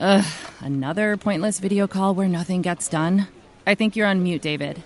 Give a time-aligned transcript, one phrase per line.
[0.00, 0.24] Ugh,
[0.60, 3.28] another pointless video call where nothing gets done.
[3.66, 4.82] I think you're on mute, David.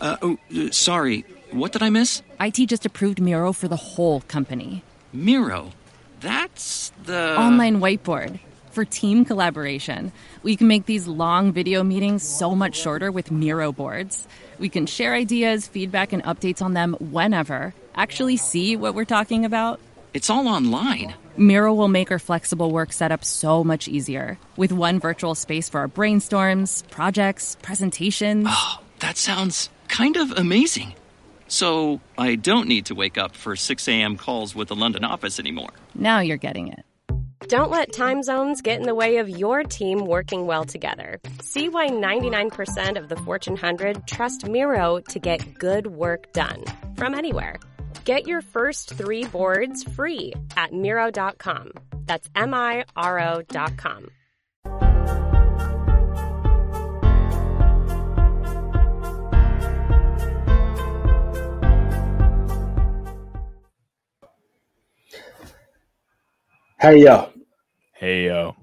[0.00, 1.24] Uh, oh, uh, sorry.
[1.52, 2.20] What did I miss?
[2.40, 4.82] IT just approved Miro for the whole company.
[5.12, 5.70] Miro.
[6.18, 7.38] That's the.
[7.38, 8.40] Online whiteboard
[8.72, 10.10] for team collaboration.
[10.42, 14.26] We can make these long video meetings so much shorter with Miro boards.
[14.58, 17.72] We can share ideas, feedback, and updates on them whenever.
[17.94, 19.78] Actually, see what we're talking about.
[20.12, 21.14] It's all online.
[21.38, 25.80] Miro will make our flexible work setup so much easier with one virtual space for
[25.80, 28.46] our brainstorms, projects, presentations.
[28.48, 30.94] Oh, that sounds kind of amazing.
[31.48, 34.16] So I don't need to wake up for 6 a.m.
[34.16, 35.70] calls with the London office anymore.
[35.94, 36.84] Now you're getting it.
[37.48, 41.20] Don't let time zones get in the way of your team working well together.
[41.42, 46.64] See why 99% of the Fortune 100 trust Miro to get good work done
[46.96, 47.60] from anywhere.
[48.06, 51.72] Get your first three boards free at Miro.com.
[52.04, 54.10] That's M I R O.com.
[66.78, 67.30] Hey yo.
[67.94, 68.54] Hey yo.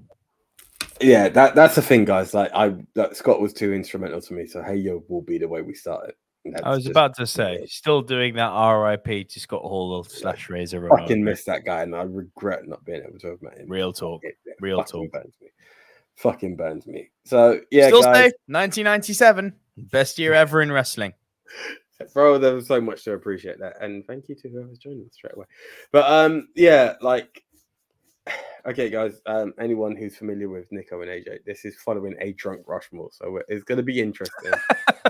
[1.02, 2.32] Yeah, that that's the thing, guys.
[2.32, 5.48] Like I that Scott was too instrumental to me, so hey yo will be the
[5.48, 6.16] way we start it.
[6.46, 10.86] That's I was about to say, still doing that RIP to Scott Hall slash Razor
[10.88, 11.24] fucking Ramon.
[11.24, 13.68] missed that guy, and I regret not being able to have met him.
[13.68, 14.20] Real talk.
[14.24, 15.12] It- it Real fucking talk.
[15.12, 15.48] burns me.
[16.16, 17.10] Fucking burns me.
[17.24, 18.32] So yeah, Still guys, safe.
[18.46, 19.54] 1997.
[19.76, 21.14] Best year ever in wrestling.
[22.14, 25.14] bro, there was so much to appreciate that, and thank you to whoever's joining us
[25.14, 25.46] straight away.
[25.92, 27.42] But um, yeah, like,
[28.66, 32.62] okay, guys, um, anyone who's familiar with Nico and AJ, this is following a drunk
[32.66, 34.52] Rushmore, so it's going to be interesting.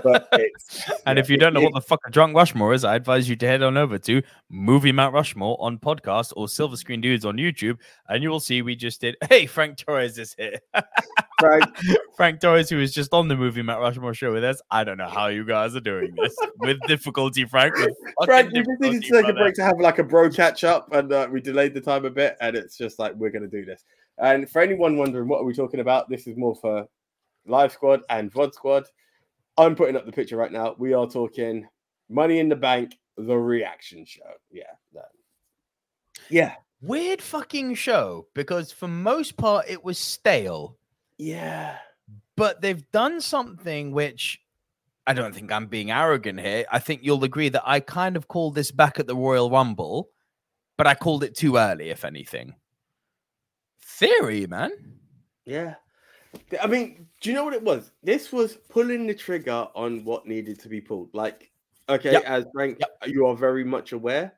[0.03, 2.73] but it's And yeah, if you don't know it- what the fuck a drunk Rushmore
[2.73, 6.47] is, I advise you to head on over to Movie Mount Rushmore on podcast or
[6.47, 7.77] Silver Screen Dudes on YouTube,
[8.09, 9.15] and you will see we just did.
[9.29, 10.59] Hey, Frank Torres is here.
[11.39, 11.65] Frank,
[12.15, 14.61] Frank Torres, who is just on the Movie Mount Rushmore show with us.
[14.71, 17.75] I don't know how you guys are doing this with difficulty, Frank.
[17.75, 17.89] With
[18.23, 20.93] Frank, we just needed to take a break to have like a bro catch up,
[20.93, 23.44] and uh, we delayed the time a bit, and it's just like we're going to
[23.47, 23.83] do this.
[24.17, 26.87] And for anyone wondering what are we talking about, this is more for
[27.45, 28.85] Live Squad and VOD Squad.
[29.57, 30.75] I'm putting up the picture right now.
[30.77, 31.67] We are talking
[32.09, 34.21] Money in the Bank, the reaction show.
[34.51, 34.63] Yeah,
[34.93, 35.09] that.
[36.29, 40.77] yeah, Weird fucking show because for most part it was stale,
[41.17, 41.77] yeah.
[42.35, 44.39] but they've done something which
[45.07, 46.65] I don't think I'm being arrogant here.
[46.71, 50.09] I think you'll agree that I kind of called this back at the Royal Rumble,
[50.77, 52.53] but I called it too early, if anything.
[53.95, 54.71] Theory, man.
[55.45, 55.75] Yeah.
[56.61, 57.91] I mean, do you know what it was?
[58.03, 61.09] This was pulling the trigger on what needed to be pulled.
[61.13, 61.51] Like,
[61.87, 62.23] okay, Yep.
[62.25, 64.33] as Frank, you are very much aware.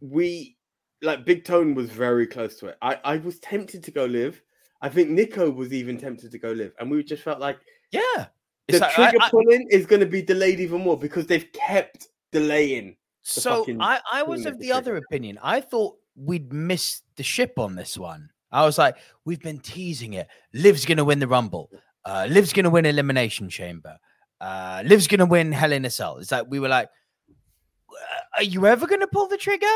[0.00, 0.56] We
[1.02, 2.78] like Big Tone was very close to it.
[2.82, 4.42] I, I was tempted to go live.
[4.82, 6.72] I think Nico was even tempted to go live.
[6.80, 7.58] And we just felt like
[7.92, 8.00] Yeah.
[8.16, 8.28] the
[8.68, 11.50] It's like, I- trigger I- pulling is going to be delayed even more because they've
[11.52, 12.96] kept delaying.
[13.22, 15.38] So I, I was of of the the other opinion.
[15.42, 18.30] I thought we'd missed the ship on this one.
[18.52, 20.28] I was like, we've been teasing it.
[20.52, 21.70] Liv's gonna win the Rumble.
[22.04, 23.98] Uh, Liv's gonna win Elimination Chamber.
[24.40, 26.18] Uh, Liv's gonna win Hell in a Cell.
[26.18, 26.88] It's like we were like,
[27.28, 29.66] "Uh, are you ever gonna pull the trigger?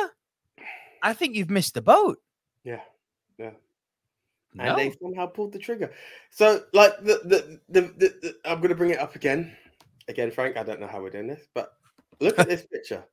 [1.02, 2.18] I think you've missed the boat.
[2.64, 2.80] Yeah.
[3.38, 3.50] Yeah.
[4.54, 4.64] No.
[4.64, 5.92] and they somehow pulled the trigger.
[6.30, 9.54] So, like the the, the, the, the I'm going to bring it up again,
[10.08, 10.56] again, Frank.
[10.56, 11.72] I don't know how we're doing this, but
[12.20, 13.04] look at this picture.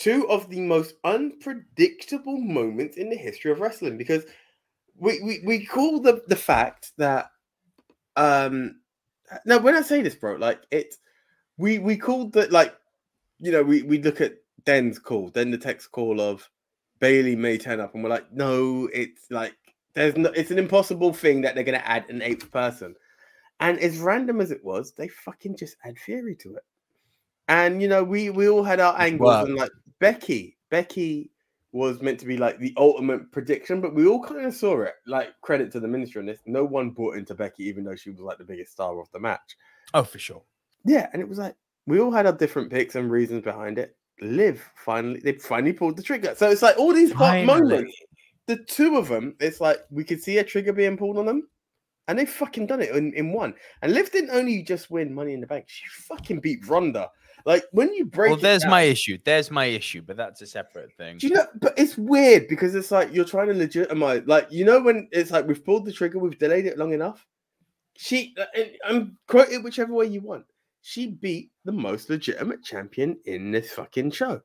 [0.00, 4.24] Two of the most unpredictable moments in the history of wrestling, because
[4.96, 7.30] we we, we call the the fact that
[8.16, 8.80] um
[9.44, 10.94] now when I say this, bro, like it,
[11.58, 12.74] we we called that like
[13.40, 16.48] you know we we look at Den's call, then the text call of
[16.98, 19.54] Bayley may turn up, and we're like, no, it's like
[19.92, 22.94] there's no, it's an impossible thing that they're gonna add an eighth person.
[23.60, 26.64] And as random as it was, they fucking just add Fury to it.
[27.50, 31.32] And you know, we we all had our angles, and like Becky, Becky
[31.72, 34.94] was meant to be like the ultimate prediction, but we all kind of saw it.
[35.04, 38.10] Like credit to the ministry on this, no one bought into Becky, even though she
[38.10, 39.56] was like the biggest star of the match.
[39.94, 40.42] Oh, for sure.
[40.84, 41.56] Yeah, and it was like
[41.86, 43.96] we all had our different picks and reasons behind it.
[44.20, 46.36] Liv finally, they finally pulled the trigger.
[46.36, 47.92] So it's like all these hot moments.
[48.46, 51.48] The two of them, it's like we could see a trigger being pulled on them,
[52.06, 53.54] and they fucking done it in, in one.
[53.82, 57.10] And Liv didn't only just win Money in the Bank; she fucking beat Ronda.
[57.44, 59.18] Like when you break, Well, there's down- my issue.
[59.24, 61.18] There's my issue, but that's a separate thing.
[61.18, 61.46] Do you know?
[61.60, 65.30] But it's weird because it's like you're trying to legitimize, like you know, when it's
[65.30, 67.26] like we've pulled the trigger, we've delayed it long enough.
[67.96, 70.44] She, uh, I'm quote it whichever way you want.
[70.82, 74.40] She beat the most legitimate champion in this fucking show.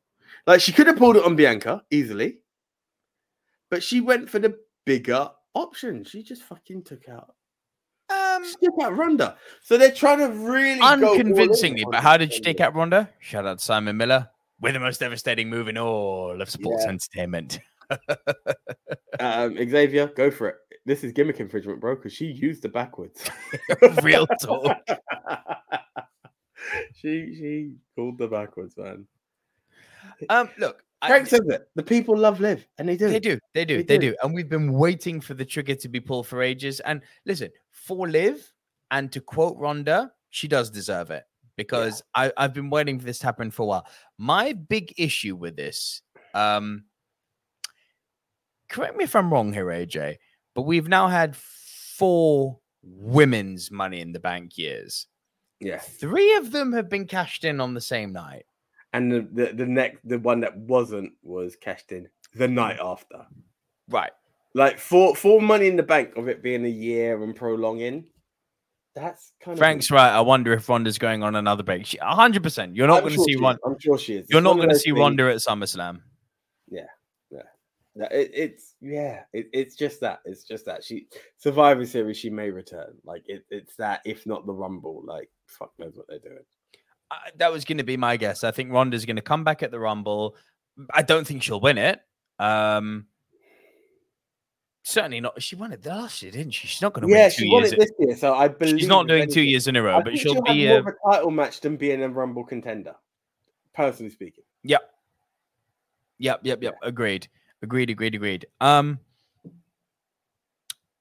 [0.47, 2.39] Like she could have pulled it on Bianca easily,
[3.69, 6.03] but she went for the bigger option.
[6.03, 7.34] She just fucking took out.
[8.35, 9.37] Um, took out Ronda.
[9.61, 12.59] So they're trying to really go all in unconvincingly, on but how did you take
[12.59, 13.09] out Ronda?
[13.19, 14.29] Shout out Simon Miller.
[14.61, 16.91] With the most devastating move in all of sports Yeah.
[16.91, 17.59] entertainment.
[19.19, 20.55] Um, Xavier, go for it.
[20.85, 23.23] This is gimmick infringement, bro, because she used the backwards.
[24.03, 24.77] Real talk.
[26.95, 29.07] she she called the backwards, man.
[30.29, 31.67] Um, look, Frank says it.
[31.75, 33.09] The people love Liv, and they do.
[33.09, 34.11] They do, they do, They they do.
[34.11, 34.17] do.
[34.23, 36.79] And we've been waiting for the trigger to be pulled for ages.
[36.81, 38.51] And listen, for Liv,
[38.91, 41.23] and to quote Ronda, she does deserve it
[41.57, 43.87] because I, I've been waiting for this to happen for a while.
[44.17, 46.01] My big issue with this,
[46.33, 46.85] um,
[48.69, 50.17] correct me if I'm wrong here, AJ,
[50.53, 55.07] but we've now had four women's money in the bank years.
[55.59, 55.79] Yeah.
[55.79, 58.45] Three of them have been cashed in on the same night.
[58.95, 62.91] And the, the the next the one that wasn't was cashed in the night mm.
[62.91, 63.25] after.
[63.89, 64.11] Right.
[64.53, 68.05] Like for for money in the bank of it being a year and prolonging.
[68.95, 70.11] That's kind of Frank's of right.
[70.11, 71.85] I wonder if Ronda's going on another break.
[71.85, 72.77] She- 100%.
[72.77, 73.35] You're not going to sure see.
[73.35, 73.59] Ronda.
[73.65, 74.27] I'm sure she is.
[74.29, 75.99] You're It's not going to see things- Ronda at SummerSlam.
[77.95, 80.19] that it, it's yeah, it, it's just that.
[80.25, 81.07] It's just that she
[81.37, 82.17] Survivor Series.
[82.17, 82.95] She may return.
[83.03, 84.01] Like it, it's that.
[84.05, 86.43] If not the Rumble, like fuck knows what they're doing.
[87.11, 88.43] Uh, that was going to be my guess.
[88.43, 90.35] I think Ronda's going to come back at the Rumble.
[90.93, 92.01] I don't think she'll win it.
[92.39, 93.05] Um,
[94.83, 95.41] certainly not.
[95.41, 96.67] She won it last year, didn't she?
[96.67, 98.79] She's not going to Yeah, win two she won it this year, so I believe
[98.79, 100.65] She's not doing two years in a row, I but she'll she'll be.
[100.67, 102.95] of a title match than being a Rumble contender.
[103.73, 104.81] Personally speaking, Yep.
[106.17, 106.39] Yep.
[106.43, 106.63] Yep.
[106.63, 106.75] Yep.
[106.81, 107.27] Agreed.
[107.61, 107.89] Agreed.
[107.89, 108.15] Agreed.
[108.15, 108.45] Agreed.
[108.61, 108.99] Um,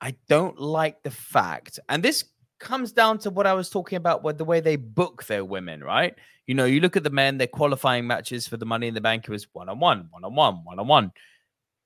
[0.01, 2.25] I don't like the fact, and this
[2.65, 5.85] comes down to what I was talking about with the way they book their women,
[5.85, 6.15] right?
[6.47, 9.01] You know, you look at the men, their qualifying matches for the Money in the
[9.01, 11.13] Bank, it was one on one, one on one, one on one.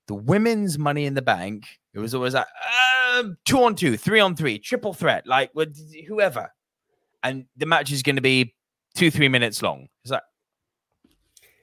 [0.07, 2.47] The women's Money in the Bank, it was always like
[3.19, 5.77] um, two on two, three on three, triple threat, like with
[6.09, 6.51] whoever,
[7.23, 8.55] and the match is going to be
[8.95, 9.89] two, three minutes long.
[10.03, 10.23] It's like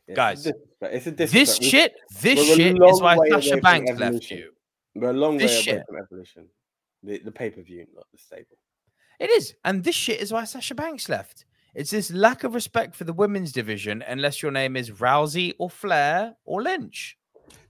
[0.08, 0.96] Yeah, Guys, it's a.
[0.96, 4.52] It's a this shit, this we're shit is why Sasha Banks left you.
[4.94, 5.84] We're a long This way away shit.
[5.88, 6.48] from evolution.
[7.02, 8.58] The, the pay per view, not the stable.
[9.20, 9.56] It is.
[9.64, 11.46] And this shit is why Sasha Banks left.
[11.74, 15.70] It's this lack of respect for the women's division, unless your name is Rousey or
[15.70, 17.18] Flair or Lynch.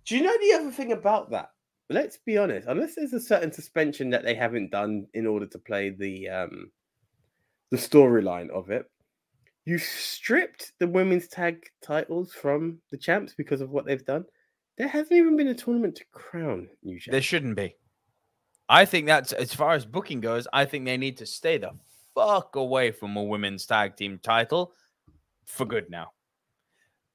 [0.06, 1.50] Do you know the other thing about that?
[1.89, 2.68] Let's be honest.
[2.68, 6.71] Unless there's a certain suspension that they haven't done in order to play the um
[7.71, 8.89] the storyline of it,
[9.65, 14.25] you stripped the women's tag titles from the champs because of what they've done.
[14.77, 17.12] There hasn't even been a tournament to crown new champs.
[17.12, 17.75] There shouldn't be.
[18.67, 21.71] I think that's as far as booking goes, I think they need to stay the
[22.15, 24.73] fuck away from a women's tag team title
[25.45, 26.12] for good now.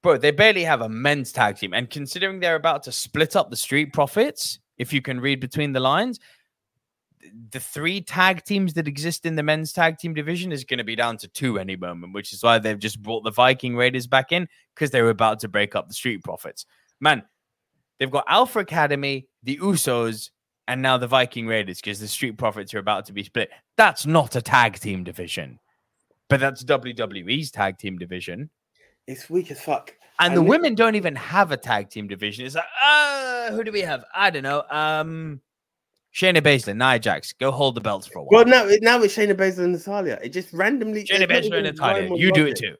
[0.02, 1.74] Bro, they barely have a men's tag team.
[1.74, 5.72] And considering they're about to split up the street profits, if you can read between
[5.72, 6.20] the lines,
[7.50, 10.84] the three tag teams that exist in the men's tag team division is going to
[10.84, 14.06] be down to two any moment, which is why they've just brought the Viking Raiders
[14.06, 16.64] back in because they were about to break up the street profits.
[16.98, 17.22] Man,
[17.98, 20.30] they've got Alpha Academy, the Usos,
[20.70, 23.50] and now the Viking Raiders because the Street Profits are about to be split.
[23.76, 25.58] That's not a tag team division,
[26.28, 28.50] but that's WWE's tag team division.
[29.08, 29.92] It's weak as fuck.
[30.20, 32.46] And the women don't even have a tag team division.
[32.46, 34.04] It's like, uh, who do we have?
[34.14, 34.62] I don't know.
[34.70, 35.40] Um,
[36.14, 38.44] Shayna Baszler, Nia Jax, go hold the belts for a while.
[38.44, 40.20] Well, now now it's Shayna Baszler and Natalya.
[40.22, 41.04] It just randomly.
[41.04, 42.76] Shayna Baszler and Natalya, you do it too.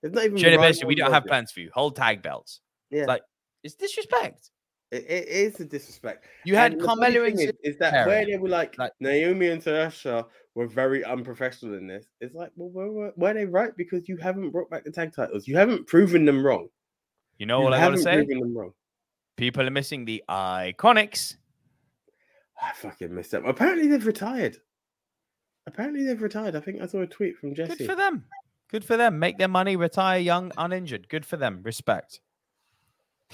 [0.00, 1.28] There's not even Shayna Baszler, we don't have logic.
[1.28, 1.70] plans for you.
[1.74, 2.60] Hold tag belts.
[2.90, 3.22] Yeah, Like,
[3.64, 4.50] it's disrespect.
[4.90, 6.26] It, it is a disrespect.
[6.44, 8.78] You had And the funny Carmella thing and is, is that where they were like,
[8.78, 12.06] Like- Naomi and Sasha were very unprofessional in this.
[12.20, 13.76] It's like, well, were, were, were they right?
[13.76, 15.46] Because you haven't brought back the tag titles.
[15.46, 16.68] You haven't proven them wrong.
[17.38, 18.16] You know you what I say?
[18.16, 18.72] proven them wrong.
[19.36, 21.36] People are missing the iconics.
[22.62, 23.44] I fucking missed them.
[23.44, 24.56] Apparently they've retired.
[25.66, 26.56] Apparently they've retired.
[26.56, 27.76] I think I saw a tweet from Jesse.
[27.76, 28.24] Good for them.
[28.70, 29.18] Good for them.
[29.18, 31.08] Make their money, retire young, uninjured.
[31.08, 31.60] Good for them.
[31.62, 32.20] Respect.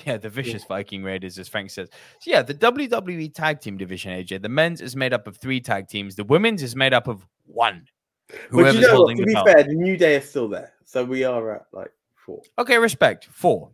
[0.07, 1.89] Yeah, the vicious Viking Raiders, as Frank says.
[2.21, 4.41] So yeah, the WWE tag team division, AJ.
[4.43, 6.17] The men's is made up of three tag teams.
[6.17, 7.87] The women's is made up of one.
[8.29, 9.47] But Whoever's you know holding To be belt.
[9.49, 10.73] fair, the New Day is still there.
[10.85, 12.41] So we are at like four.
[12.59, 13.27] Okay, respect.
[13.27, 13.71] Four.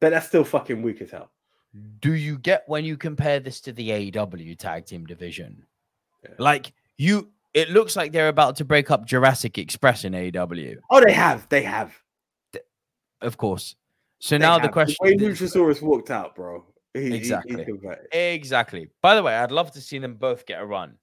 [0.00, 1.30] But that's still fucking weak as hell.
[2.00, 5.64] Do you get when you compare this to the AEW tag team division?
[6.24, 6.30] Yeah.
[6.38, 10.78] Like you, it looks like they're about to break up Jurassic Express in AEW.
[10.90, 11.48] Oh, they have.
[11.48, 11.94] They have.
[13.20, 13.76] Of course.
[14.20, 16.64] So now the question way is- Luchasaurus walked out, bro.
[16.94, 17.64] He- he- Exactly.
[17.64, 18.06] converted.
[18.12, 18.88] Exactly.
[19.02, 20.98] By the way, I'd love to see them both get a run,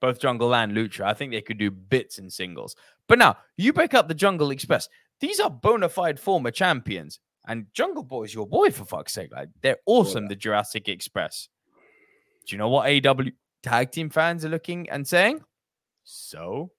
[0.00, 1.00] both Jungle and Lucha.
[1.04, 2.76] I think they could do bits in singles.
[3.08, 4.88] But now you break up the Jungle Express.
[5.20, 9.32] These are bona fide former champions, and Jungle Boy is your boy for fuck's sake.
[9.32, 10.24] Like they're oh, awesome.
[10.24, 10.28] yeah.
[10.28, 11.48] The Jurassic Express.
[12.46, 13.30] Do you know what AW
[13.62, 15.42] tag team fans are looking and saying?
[16.04, 16.70] So.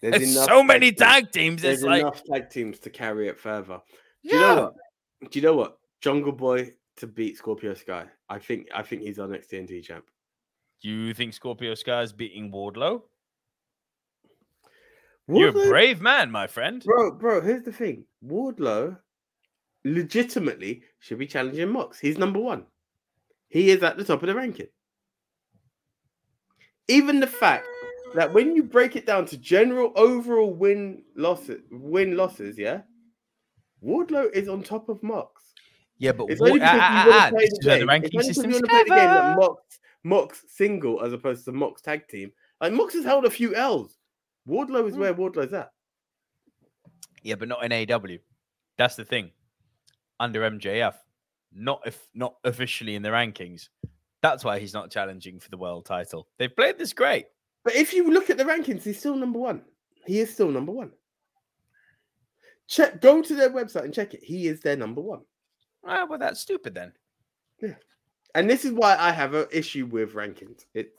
[0.00, 1.62] There's, enough so many tag teams.
[1.62, 3.80] There's It's like enough tag teams to carry it further.
[4.24, 4.34] Do yeah.
[4.34, 4.74] you know what?
[5.30, 5.78] Do you know what?
[6.00, 8.06] Jungle Boy to beat Scorpio Sky.
[8.28, 10.04] I think I think he's our next TNT champ.
[10.82, 13.02] Do you think Scorpio Sky is beating Wardlow?
[15.26, 16.82] You're a brave man, my friend.
[16.82, 18.04] Bro, bro, here's the thing.
[18.24, 18.96] Wardlow
[19.84, 21.98] legitimately should be challenging Mox.
[21.98, 22.64] He's number one.
[23.48, 24.68] He is at the top of the ranking.
[26.88, 27.66] Even the fact
[28.14, 32.82] that when you break it down to general overall win losses, win losses, yeah,
[33.82, 35.52] Wardlow is on top of Mox.
[35.98, 37.74] Yeah, but It's what, only because you ah, wanna ah, ah, play the is where
[37.74, 39.40] the game- ranking it's only 'cause system's you wanna play the game that clever.
[39.40, 42.32] Mox, Mox single as opposed to Mox tag team.
[42.60, 43.98] Like Mox has held a few L's.
[44.48, 45.70] Wardlow is where Wardlow's at.
[47.22, 48.18] Yeah, but not in AW.
[48.76, 49.32] That's the thing.
[50.20, 50.94] Under MJF,
[51.52, 53.68] not if not officially in the rankings.
[54.22, 56.28] That's why he's not challenging for the world title.
[56.38, 57.26] They've played this great.
[57.68, 59.60] But if you look at the rankings, he's still number one.
[60.06, 60.90] He is still number one.
[62.66, 64.24] Check, go to their website and check it.
[64.24, 65.20] He is their number one.
[65.84, 66.94] Ah, well, that's stupid then.
[67.60, 67.74] Yeah,
[68.34, 70.64] And this is why I have an issue with rankings.
[70.72, 70.98] It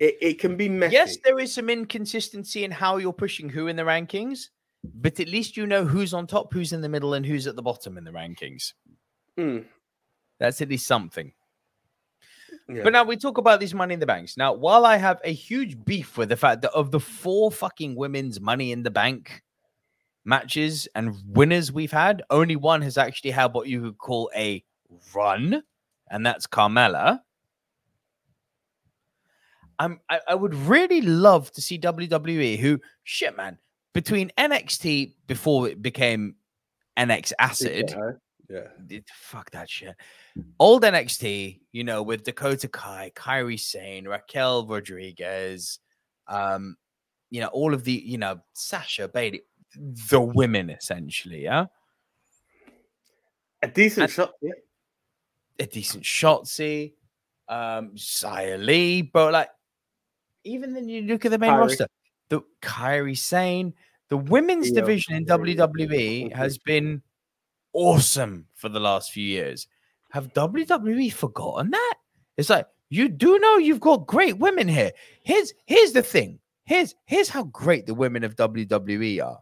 [0.00, 0.94] it, it can be messy.
[0.94, 4.48] Yes, there is some inconsistency in how you're pushing who in the rankings,
[4.82, 7.54] but at least you know who's on top, who's in the middle, and who's at
[7.54, 8.72] the bottom in the rankings.
[9.38, 9.64] Mm,
[10.40, 11.32] That's at least something.
[12.68, 12.82] Yeah.
[12.82, 14.36] But now we talk about these money in the banks.
[14.36, 17.94] Now, while I have a huge beef with the fact that of the four fucking
[17.94, 19.42] women's money in the bank
[20.24, 24.64] matches and winners we've had, only one has actually had what you could call a
[25.14, 25.62] run,
[26.10, 27.20] and that's Carmella.
[29.78, 33.58] I'm, I, I would really love to see WWE, who shit, man,
[33.92, 36.36] between NXT before it became
[36.96, 38.12] NX Acid, yeah.
[38.48, 39.96] It- fuck that shit.
[40.58, 45.78] Old NXT, you know, with Dakota Kai, Kairi Sane, Raquel Rodriguez,
[46.28, 46.76] um,
[47.30, 49.42] you know, all of the, you know, Sasha Bayley,
[49.76, 51.66] the women essentially, yeah.
[53.62, 54.32] A decent And- shot.
[54.40, 54.52] Yeah.
[55.60, 56.94] A decent Shotzi,
[57.48, 59.48] um, Xia Li, but like,
[60.42, 61.58] even then you look at the main Kairi.
[61.60, 61.86] roster,
[62.28, 63.72] the Kairi Sane,
[64.08, 67.02] the women's Io division in WWE has been
[67.74, 69.66] awesome for the last few years.
[70.12, 71.94] Have WWE forgotten that?
[72.36, 74.92] It's like you do know you've got great women here.
[75.22, 76.38] Here's here's the thing.
[76.64, 79.40] Here's here's how great the women of WWE are.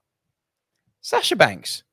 [1.02, 1.84] Sasha Banks.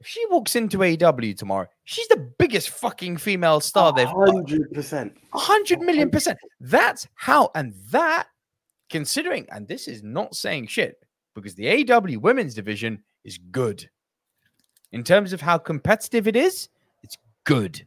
[0.00, 4.06] If she walks into AEW tomorrow, she's the biggest fucking female star they've.
[4.06, 5.16] Hundred percent.
[5.34, 6.38] A hundred million percent.
[6.60, 8.28] That's how, and that,
[8.90, 11.02] considering, and this is not saying shit,
[11.34, 13.88] because the AW women's division is good.
[14.92, 16.68] In terms of how competitive it is,
[17.02, 17.86] it's good.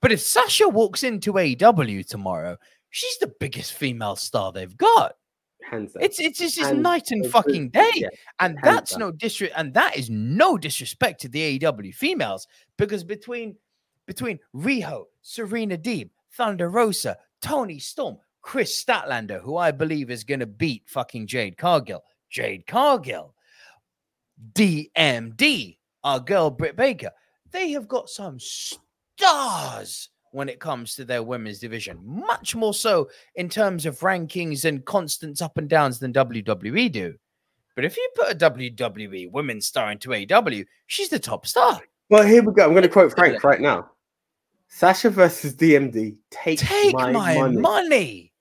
[0.00, 2.58] But if Sasha walks into AW tomorrow,
[2.90, 5.16] she's the biggest female star they've got.
[5.70, 5.90] Hands.
[5.98, 7.90] It's it's just, night and fucking day.
[7.94, 8.08] Yeah.
[8.38, 9.00] And hands that's down.
[9.00, 13.56] no disre- and that is no disrespect to the AEW females because between
[14.06, 20.40] between Riho, Serena Deeb, Thunder Rosa, Toni Storm, Kris Statlander, who I believe is going
[20.40, 23.34] to beat fucking Jade Cargill, Jade Cargill,
[24.52, 27.10] DMD, our girl Britt Baker,
[27.50, 33.08] they have got some stars when it comes to their women's division, much more so
[33.36, 37.14] in terms of rankings and constants up and downs than WWE do.
[37.76, 41.80] But if you put a WWE women's star into AW, she's the top star.
[42.10, 42.64] Well, here we go.
[42.64, 43.90] I'm going to quote Frank right now.
[44.68, 46.16] Sasha versus DMD.
[46.30, 47.56] Take, Take my, my, money.
[47.60, 48.32] money.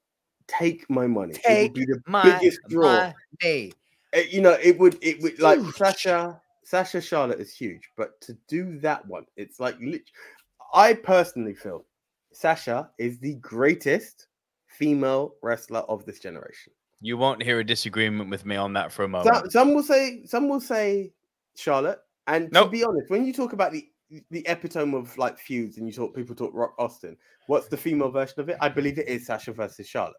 [0.48, 1.34] Take my money.
[1.34, 3.12] it Take would be the My biggest draw.
[3.43, 3.72] money.
[4.15, 4.98] Uh, you know, it would.
[5.01, 5.75] It would like Huge.
[5.75, 6.41] Sasha.
[6.65, 9.75] Sasha Charlotte is huge, but to do that one, it's like.
[10.74, 11.86] I personally feel
[12.32, 14.27] Sasha is the greatest
[14.67, 16.74] female wrestler of this generation.
[17.00, 19.36] You won't hear a disagreement with me on that for a moment.
[19.36, 21.12] Some, some will say, some will say
[21.55, 22.00] Charlotte.
[22.27, 23.88] And to be honest, when you talk about the
[24.29, 27.17] the epitome of like feuds, and you talk people talk Rock Austin,
[27.48, 28.58] what's the female version of it?
[28.62, 30.15] I believe it is Sasha versus Charlotte.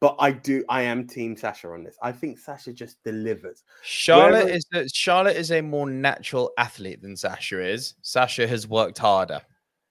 [0.00, 1.98] But I do, I am Team Sasha on this.
[2.02, 3.64] I think Sasha just delivers.
[3.82, 7.94] Charlotte is a, Charlotte is a more natural athlete than Sasha is.
[8.00, 9.42] Sasha has worked harder.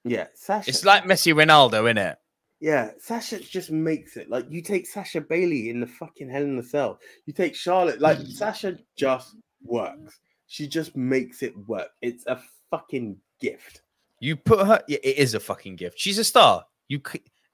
[0.04, 0.68] Yeah, Sasha.
[0.68, 2.18] It's like Messi Ronaldo, isn't it?
[2.60, 4.28] Yeah, Sasha just makes it.
[4.28, 6.98] Like you take Sasha Bayley in the fucking Hell in the Cell.
[7.26, 8.00] You take Charlotte.
[8.00, 8.26] Like mm.
[8.26, 10.18] Sasha just works.
[10.48, 11.88] She just makes it work.
[12.02, 12.40] It's a
[12.70, 13.82] fucking gift.
[14.18, 14.82] You put her.
[14.88, 15.98] yeah, It is a fucking gift.
[15.98, 16.64] She's a star.
[16.88, 17.00] You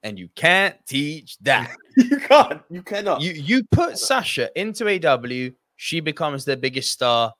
[0.03, 1.75] and you can't teach that.
[1.97, 2.61] you can't.
[2.69, 3.21] You cannot.
[3.21, 7.33] you you put Sasha into AW, she becomes their biggest star.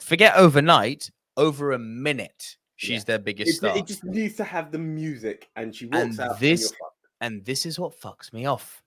[0.00, 2.56] Forget overnight, over a minute.
[2.76, 3.04] She's Yeah.
[3.06, 3.76] their biggest It, star.
[3.76, 6.40] it just needs to have the music, and she walks And out.
[6.40, 6.78] this- and
[7.20, 8.80] and this is what fucks me off.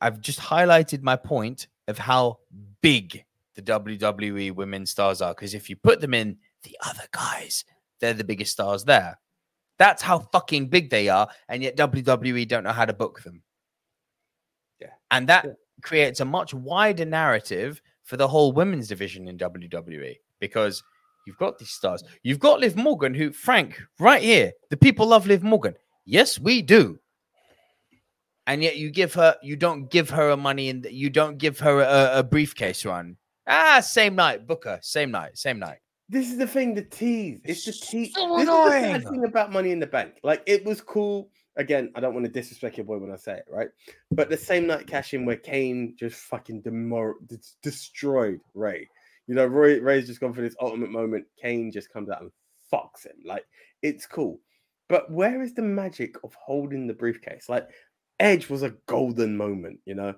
[0.00, 2.40] I've just highlighted my point of how
[2.82, 5.34] big the WWE women's stars are.
[5.34, 7.64] Because if you put them in the other guys,
[8.00, 9.18] they're the biggest stars there.
[9.78, 13.42] That's how fucking big they are, and yet WWE don't know how to book them.
[14.80, 14.90] Yeah.
[15.10, 15.52] and that Yeah.
[15.82, 20.82] creates a much wider narrative for the whole women's division in WWE because
[21.26, 22.02] you've got these stars.
[22.22, 25.74] You've got Liv Morgan, who, Frank, right here, the people love Liv Morgan.
[26.04, 26.98] Yes, we do
[28.46, 31.58] and yet you give her you don't give her a money and you don't give
[31.60, 33.16] her a, a briefcase run
[33.46, 37.40] ah same night booker same night same night This is the thing, the tease.
[37.44, 38.12] It's the It's tease.
[38.14, 40.14] so this is the sad thing about Money in the Bank.
[40.22, 41.30] Like it was cool.
[41.56, 43.68] Again, I don't want to disrespect your boy when I say it, right?
[44.10, 48.88] But the same night cash in where Kane just fucking demor- des- destroyed Rey.
[49.28, 51.26] You know, Roy Rey's just gone for this ultimate moment.
[51.40, 52.30] Kane just comes out and
[52.72, 53.16] fucks him.
[53.24, 53.44] Like
[53.82, 54.40] it's cool.
[54.88, 57.48] But where is the magic of holding the briefcase?
[57.48, 57.68] Like
[58.20, 60.14] Edge was a golden moment, you know.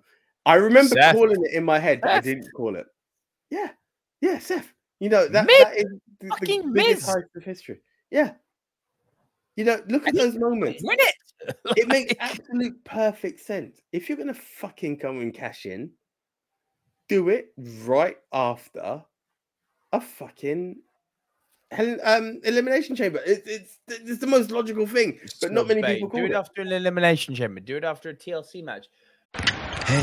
[0.47, 1.15] I remember Seth.
[1.15, 2.87] calling it in my head, but I didn't call it.
[3.51, 3.71] Yeah,
[4.21, 4.73] yeah, Seth.
[5.01, 5.59] You know that, Miz.
[5.59, 5.85] that is
[6.21, 7.07] the, the biggest Miz.
[7.07, 7.81] heist of history.
[8.11, 8.33] Yeah.
[9.57, 10.83] You know, look at And those moments.
[10.85, 13.81] win it It makes absolute perfect sense.
[13.93, 15.91] If you're gonna fucking come and cash in,
[17.09, 17.53] do it
[17.85, 19.05] right after
[19.93, 20.77] a fucking
[21.71, 23.21] hell, um elimination chamber.
[23.25, 26.01] It, it's it's the most logical thing, but not many vague.
[26.01, 26.35] people do it it.
[26.35, 28.87] after an elimination chamber do it after a tlc match
[29.85, 30.03] Hey,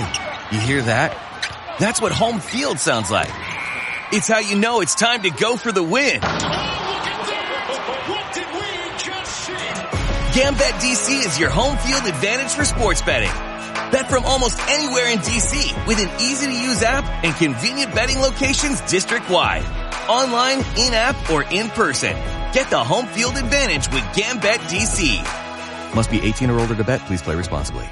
[0.56, 1.76] you hear that?
[1.80, 3.30] That's what home field sounds like.
[4.16, 6.20] It's how you know it's time to go for the win.
[10.38, 13.32] GambetDC is your home field advantage for sports betting.
[13.92, 18.20] Bet from almost anywhere in DC with an easy to use app and convenient betting
[18.20, 19.66] locations district wide.
[20.08, 22.14] Online, in-app, or in person.
[22.54, 25.96] Get the home field advantage with Gambit DC.
[25.96, 27.02] Must be 18 or older to bet.
[27.08, 27.90] Please play responsibly.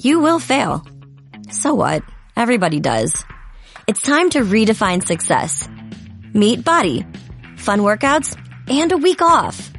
[0.00, 0.84] You will fail.
[1.52, 2.02] So what?
[2.34, 3.24] Everybody does.
[3.86, 5.68] It's time to redefine success.
[6.34, 7.06] Meet Bodi.
[7.56, 8.36] Fun workouts
[8.68, 9.70] and a week off.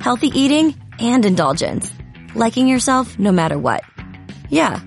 [0.00, 1.92] Healthy eating and indulgence.
[2.36, 3.82] Liking yourself no matter what.
[4.50, 4.80] Yeah,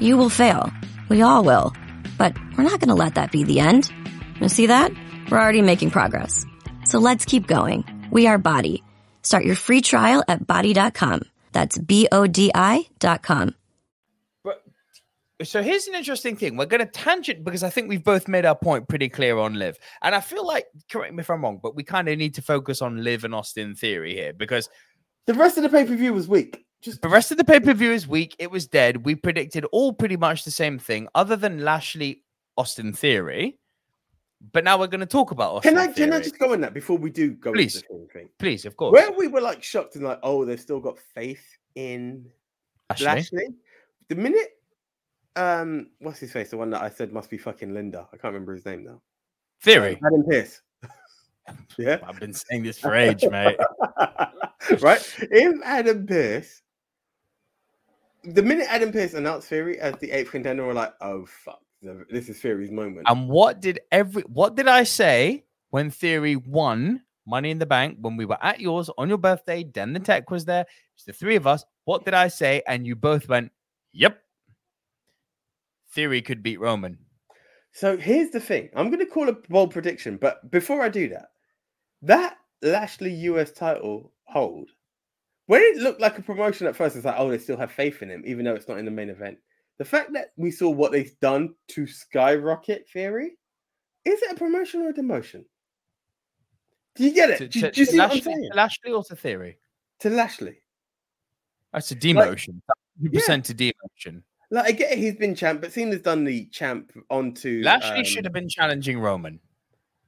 [0.00, 0.70] you will fail.
[1.08, 1.72] We all will.
[2.18, 3.90] But we're not going to let that be the end.
[4.38, 4.92] You see that?
[5.30, 6.44] We're already making progress.
[6.84, 7.84] So let's keep going.
[8.10, 8.82] We are Bodi.
[9.22, 11.22] Start your free trial at bodi.com.
[11.52, 13.54] That's B-O-D-I dot com.
[15.42, 18.46] So here's an interesting thing we're going to tangent because i think we've both made
[18.46, 21.60] our point pretty clear on Liv and i feel like correct me if i'm wrong
[21.62, 24.70] but we kind of need to focus on Liv and austin theory here because
[25.26, 26.64] The rest of the pay-per-view was weak.
[26.82, 28.36] Just The rest of the pay per view is weak.
[28.38, 29.04] It was dead.
[29.04, 32.22] We predicted all pretty much the same thing, other than Lashley
[32.56, 33.58] Austin Theory.
[34.52, 36.10] But now we're going to talk about Austin can I Theory.
[36.10, 37.76] can I just go on that before we do go Please.
[37.76, 38.28] into the thing?
[38.38, 38.92] Please, of course.
[38.92, 41.44] Where we were like shocked and like, oh, they've still got faith
[41.74, 42.26] in
[42.90, 43.06] Lashley?
[43.06, 43.46] Lashley.
[44.08, 44.48] The minute,
[45.36, 46.50] um, what's his face?
[46.50, 48.08] The one that I said must be fucking Linda.
[48.12, 49.00] I can't remember his name now.
[49.62, 50.00] Theory.
[50.04, 50.62] Adam Pearce.
[51.78, 53.56] yeah, I've been saying this for age, mate.
[54.80, 55.16] right.
[55.20, 56.62] If Adam Pearce,
[58.24, 61.60] the minute Adam Pearce announced Theory as the eighth contender, we're like, oh fuck,
[62.10, 63.06] this is Theory's moment.
[63.08, 67.98] And what did every what did I say when Theory won Money in the Bank
[68.00, 69.62] when we were at yours on your birthday?
[69.62, 70.66] Den the Tech was there.
[70.94, 71.64] It's the three of us.
[71.84, 72.62] What did I say?
[72.66, 73.52] And you both went,
[73.92, 74.20] "Yep."
[75.96, 76.98] Theory could beat Roman.
[77.72, 78.68] So here's the thing.
[78.76, 81.30] I'm going to call a bold prediction, but before I do that,
[82.02, 84.68] that Lashley US title hold,
[85.46, 88.02] when it looked like a promotion at first, it's like, oh, they still have faith
[88.02, 89.38] in him, even though it's not in the main event.
[89.78, 93.38] The fact that we saw what they've done to skyrocket Theory,
[94.04, 95.44] is it a promotion or a demotion?
[96.94, 97.38] Do you get it?
[97.38, 98.50] To, do, to- do you see what I'm Lashley, saying?
[98.54, 99.58] Lashley or to Theory?
[100.00, 100.58] To Lashley.
[101.72, 102.60] That's a demotion.
[102.98, 103.20] Hundred Yeah.
[103.20, 104.22] percent to demotion.
[104.50, 107.62] Like, I get he's been champ, but seeing as done the champ onto.
[107.64, 109.40] Lashley um, should have been challenging Roman.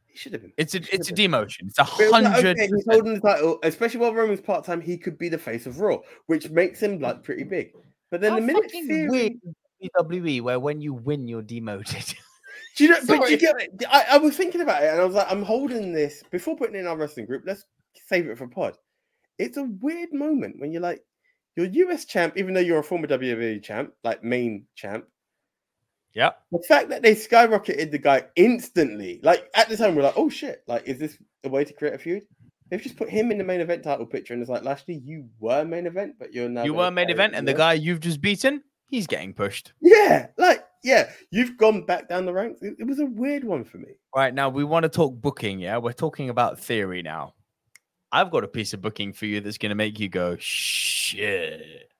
[0.06, 0.52] He should have been.
[0.56, 1.30] It's a Should it's a been.
[1.32, 1.66] demotion.
[1.68, 2.56] It's a But it was like, hundred.
[2.56, 4.80] okay, he's holding the title, especially while Roman's part time.
[4.80, 7.72] He could be the face of Raw, which makes him like pretty big.
[8.10, 9.32] But then How the minute fucking Theory, weird
[10.06, 12.14] WWE where when you win you're demoted.
[12.76, 12.98] do you know?
[13.06, 13.84] But you get it.
[13.90, 16.76] I, I was thinking about it, and I was like, I'm holding this before putting
[16.76, 17.42] in our wrestling group.
[17.44, 17.64] Let's
[18.06, 18.76] save it for pod.
[19.38, 21.02] It's a weird moment when you're like,
[21.56, 25.06] you're US champ, even though you're a former WWE champ, like main champ.
[26.14, 26.30] Yeah.
[26.50, 30.28] The fact that they skyrocketed the guy instantly, like at the time, we're like, oh
[30.28, 32.22] shit, like, is this a way to create a feud?
[32.70, 35.28] They've just put him in the main event title picture, and it's like, Lashley, you
[35.40, 38.20] were main event, but you're now You were main event, and the guy you've just
[38.20, 39.72] beaten, he's getting pushed.
[39.80, 42.62] Yeah, like yeah, you've gone back down the ranks.
[42.62, 43.88] It, it was a weird one for me.
[44.14, 45.60] Right now, we want to talk booking.
[45.60, 47.34] Yeah, we're talking about theory now.
[48.10, 51.90] I've got a piece of booking for you that's going to make you go shit.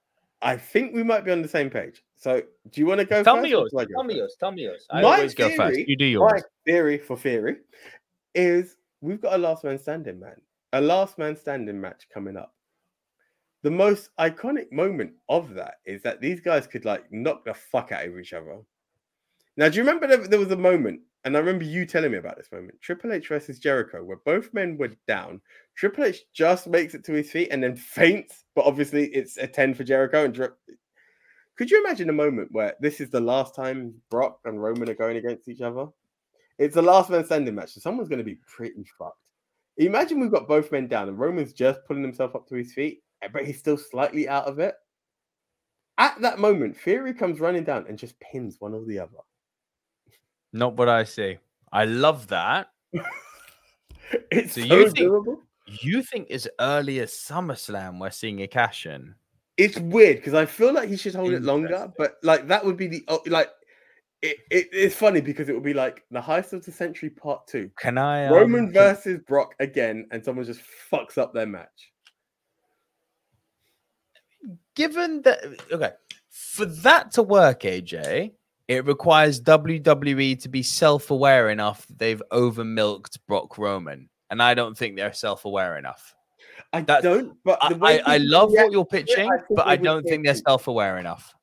[0.41, 2.03] I think we might be on the same page.
[2.15, 3.23] So, do you want to go?
[3.23, 3.69] Tell first me yours.
[3.71, 4.35] shall I go Tell me yours.
[4.39, 4.85] Tell me yours.
[4.89, 5.79] I My always go first.
[5.79, 6.31] You do yours.
[6.33, 7.57] My theory for theory
[8.33, 10.35] is we've got a last man standing man,
[10.73, 12.53] a last man standing match coming up.
[13.61, 17.91] The most iconic moment of that is that these guys could like knock the fuck
[17.91, 18.59] out of each other.
[19.57, 22.17] Now, do you remember there, there was a moment, and I remember you telling me
[22.17, 25.41] about this moment Triple H versus Jericho, where both men were down.
[25.75, 29.47] Triple H just makes it to his feet and then faints, but obviously it's a
[29.47, 30.25] 10 for Jericho.
[30.25, 30.57] And Jer-
[31.57, 34.95] could you imagine a moment where this is the last time Brock and Roman are
[34.95, 35.87] going against each other?
[36.57, 39.17] It's the last man standing match, so someone's going to be pretty fucked.
[39.77, 43.01] Imagine we've got both men down and Roman's just pulling himself up to his feet,
[43.21, 44.75] eh, but he's still slightly out of it.
[45.97, 49.19] At that moment, Theory comes running down and just pins one or the other.
[50.53, 51.37] Not what I see.
[51.71, 52.67] I love that.
[54.31, 55.37] It's So so, you think- doable.
[55.83, 59.13] You think as early as SummerSlam we're seeing a cash in?
[59.55, 62.75] It's weird because I feel like he should hold it longer, but like that would
[62.77, 63.49] be the like.
[64.23, 67.45] It, it, it's funny because it would be like the heist of the century part
[67.45, 67.69] two.
[67.77, 68.25] Can I?
[68.25, 71.91] um, Roman can- versus Brock again, and someone just fucks up their match.
[74.75, 75.39] given that
[75.71, 75.91] okay
[76.29, 78.31] for that to work aj
[78.69, 84.53] it requires wwe to be self-aware enough that they've over milked brock roman and i
[84.53, 86.15] don't think they're self-aware enough
[86.71, 89.67] I That- don't, but i, I, I love what you're to it, pitching I but
[89.67, 91.33] i don't think they're self-aware enough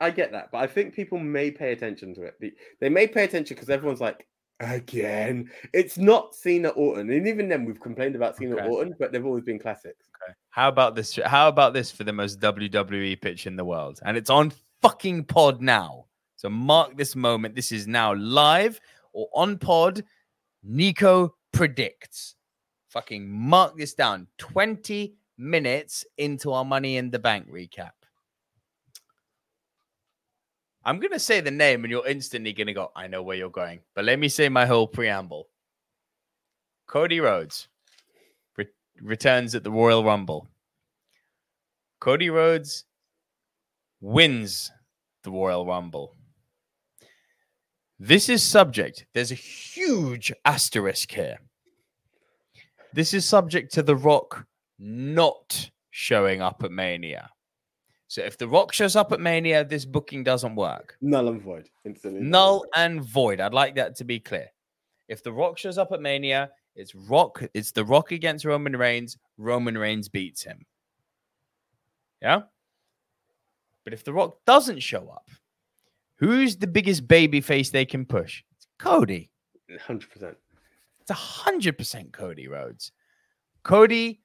[0.00, 2.36] I get that, but I think people may pay attention to it.
[2.78, 4.28] They- may pay attention because everyone's like,
[4.60, 8.68] again, it's not Cena Orton, and even then we've complained about Cena Okay.
[8.68, 10.06] Orton, but they've always been classics.
[10.50, 14.16] how about this how about this for the most wwe pitch in the world and
[14.16, 16.04] it's on fucking pod now
[16.38, 17.56] so mark this moment.
[17.56, 18.80] This is now live
[19.12, 20.04] or on pod.
[20.62, 22.36] Nico predicts.
[22.90, 24.28] Fucking mark this down.
[24.38, 27.90] 20 minutes into our money in the bank recap.
[30.84, 33.36] I'm going to say the name and you're instantly going to go i know where
[33.36, 33.80] you're going.
[33.96, 35.48] But let me say my whole preamble.
[36.86, 37.66] Cody rhodes
[38.56, 38.68] re-
[39.02, 40.48] returns at the royal rumble.
[41.98, 42.84] Cody rhodes
[44.00, 44.70] wins
[45.24, 46.14] the royal rumble
[47.98, 51.38] this is subject there's a huge asterisk here
[52.92, 54.46] this is subject to the rock
[54.78, 57.28] not showing up at mania
[58.06, 61.68] so if the rock shows up at mania this booking doesn't work Null and void.
[61.84, 62.20] Instantly.
[62.20, 63.40] null and void.
[63.40, 64.48] I'd like that to be clear.
[65.08, 67.42] If the Rock shows up at Mania, it's Rock.
[67.54, 69.16] It's the Rock against Roman Reigns.
[69.38, 70.66] Roman Reigns beats him.
[72.20, 72.42] Yeah.
[73.84, 75.30] But if the Rock doesn't show up,
[76.18, 78.42] who's the biggest baby face they can push?
[78.56, 79.30] It's Cody.
[79.70, 80.34] 100%.
[81.00, 82.92] It's a hundred percent Cody Rhodes.
[83.62, 84.20] Cody.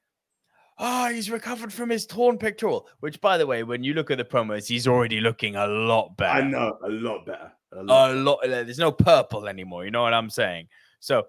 [0.79, 2.88] Oh, he's recovered from his torn pectoral.
[2.99, 6.17] Which, by the way, when you look at the promos, he's already looking a lot
[6.17, 7.51] better I know, a lot better.
[7.71, 8.39] A lot a lot.
[8.43, 9.86] There's no purple anymore.
[9.86, 10.67] You know what I'm saying?
[10.99, 11.27] So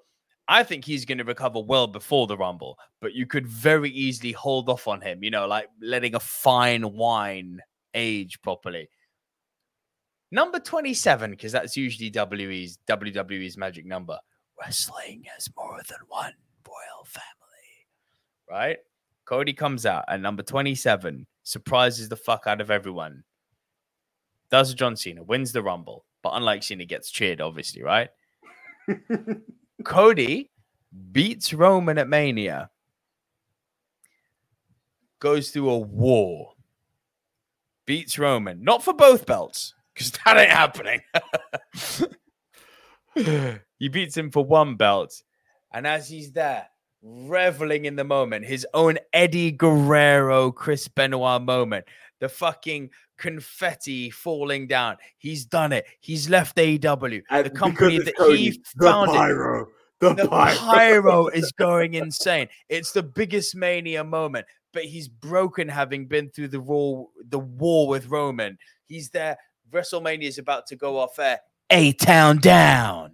[0.48, 4.32] I think he's going to recover well before the Rumble, but you could very easily
[4.32, 5.22] hold off on him.
[5.22, 7.60] You know, like letting a fine wine
[7.94, 8.88] age properly.
[10.34, 14.18] Number 27, because that's usually WWE's WWE's magic number.
[14.60, 16.32] Wrestling has more than one
[16.66, 17.86] royal family,
[18.50, 18.78] right?
[19.26, 23.22] Cody comes out at number 27, surprises the fuck out of everyone
[24.54, 28.08] does John Cena, wins the Rumble, but unlike Cena, gets cheered, obviously, right?
[29.84, 30.52] Cody
[31.10, 32.70] beats Roman at Mania,
[35.18, 36.52] goes through a war,
[37.84, 41.00] beats Roman, not for both belts, because that ain't happening.
[43.78, 45.22] he beats him for one belt,
[45.72, 46.68] and as he's there,
[47.02, 51.84] reveling in the moment, his own Eddie Guerrero, Chris Benoit moment,
[52.20, 54.96] the fucking confetti falling down.
[55.18, 55.86] He's done it.
[56.00, 59.14] He's left AEW, the company that Cody, he the founded.
[59.14, 59.66] pyro,
[60.00, 60.56] the, The pyro.
[60.56, 62.48] pyro is going insane.
[62.68, 67.86] It's the biggest mania moment, but he's broken having been through the war, the war
[67.88, 68.58] with Roman.
[68.86, 69.36] He's there.
[69.70, 71.40] WrestleMania is about to go off air.
[71.70, 73.12] A town down.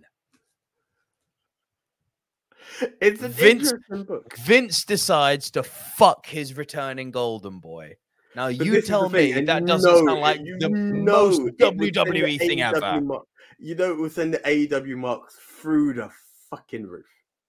[3.01, 4.37] It's an Vince- interesting book.
[4.39, 7.95] Vince decides to fuck his returning golden boy.
[8.37, 11.03] Now But you tell thing, me and that doesn't know sound like you the know
[11.03, 13.01] most it would send the WWE thing ever.
[13.01, 13.27] mark-
[13.59, 16.11] you know, it will send the AEW marks through the
[16.49, 17.07] fucking roof.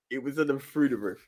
[0.09, 1.25] It was send them through the roof.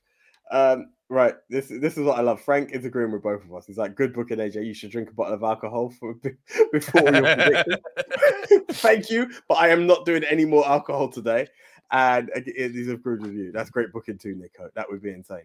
[0.51, 1.36] Um, right.
[1.49, 2.41] This this is what I love.
[2.41, 3.65] Frank is agreeing with both of us.
[3.65, 4.65] He's like, good book in AJ.
[4.65, 6.13] You should drink a bottle of alcohol for
[6.71, 7.77] before your prediction.
[8.71, 11.47] Thank you, but I am not doing any more alcohol today.
[11.91, 13.51] And he's a good review.
[13.51, 14.69] That's great booking too, Nico.
[14.73, 15.43] That would be insane.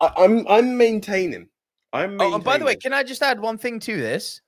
[0.00, 1.48] I, I'm I'm maintaining.
[1.92, 2.20] I'm.
[2.20, 4.42] Oh, and by the way, can I just add one thing to this?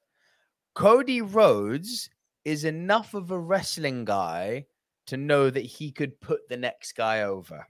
[0.74, 2.10] Cody Rhodes
[2.44, 4.66] is enough of a wrestling guy
[5.06, 7.66] to know that he could put the next guy over.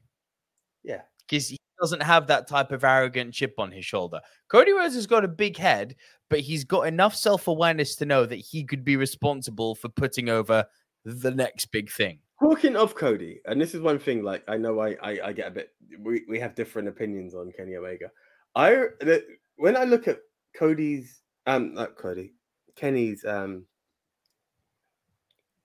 [0.83, 1.03] Yeah.
[1.29, 4.21] Because doesn't have that type of arrogant chip on his shoulder.
[4.49, 5.97] Cody Rhodes has got a big head,
[6.31, 10.29] but he's got enough self awareness to know that he could be responsible for putting
[10.29, 10.64] over
[11.05, 12.21] the next big thing.
[12.40, 14.23] Talking of Cody, and this is one thing.
[14.23, 15.71] Like I know I I, I get a bit.
[15.99, 18.11] We, we have different opinions on Kenny Omega.
[18.55, 19.25] I the,
[19.57, 20.21] when I look at
[20.57, 22.35] Cody's um not Cody,
[22.77, 23.66] Kenny's um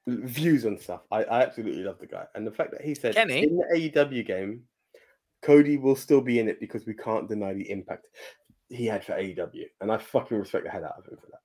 [0.07, 3.13] views on stuff, I, I absolutely love the guy, and the fact that he said
[3.13, 3.43] Kenny?
[3.43, 4.63] in the AEW game,
[5.47, 8.07] Cody will still be in it because we can't deny the impact
[8.67, 11.39] he had for AEW, and I fucking respect the head out of him for that.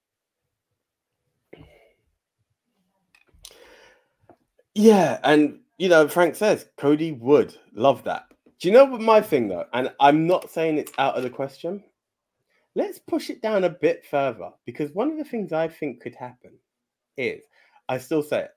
[4.74, 8.24] Yeah, and you know, Frank says Cody would love that.
[8.58, 9.66] Do you know what my thing though?
[9.72, 11.84] And I'm not saying it's out of the question.
[12.74, 16.16] Let's push it down a bit further because one of the things I think could
[16.16, 16.54] happen
[17.16, 17.44] is
[17.88, 18.50] I still say it.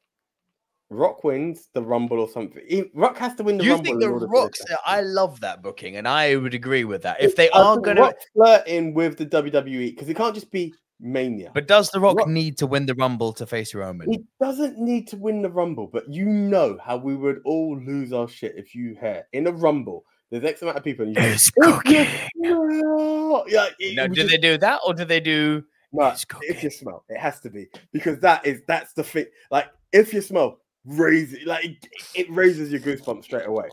[0.95, 2.63] Rock wins the Rumble or something.
[2.67, 3.86] He- Rock has to win the you Rumble.
[3.86, 4.62] think the Rocks?
[4.86, 7.21] I love that booking, and I would agree with that.
[7.21, 11.51] If they are going to, flirting with the WWE because it can't just be Mania.
[11.53, 14.10] but does the Rock Rock- need to win the Rumble to face Roman?
[14.10, 18.13] He doesn't need to win the Rumble, but you know how we would all lose
[18.13, 20.05] our shit if you hear in a Rumble.
[20.31, 22.08] There's X amount of people, and you It's go, cooking.
[22.36, 25.63] "If Yeah, it- No, do just- they do that or do they do?
[25.91, 29.25] no, It's if you smell, it has to be because that is that's the thing.
[29.51, 33.67] Like if you smell, raise it, like it, raises your goosebumps straight away,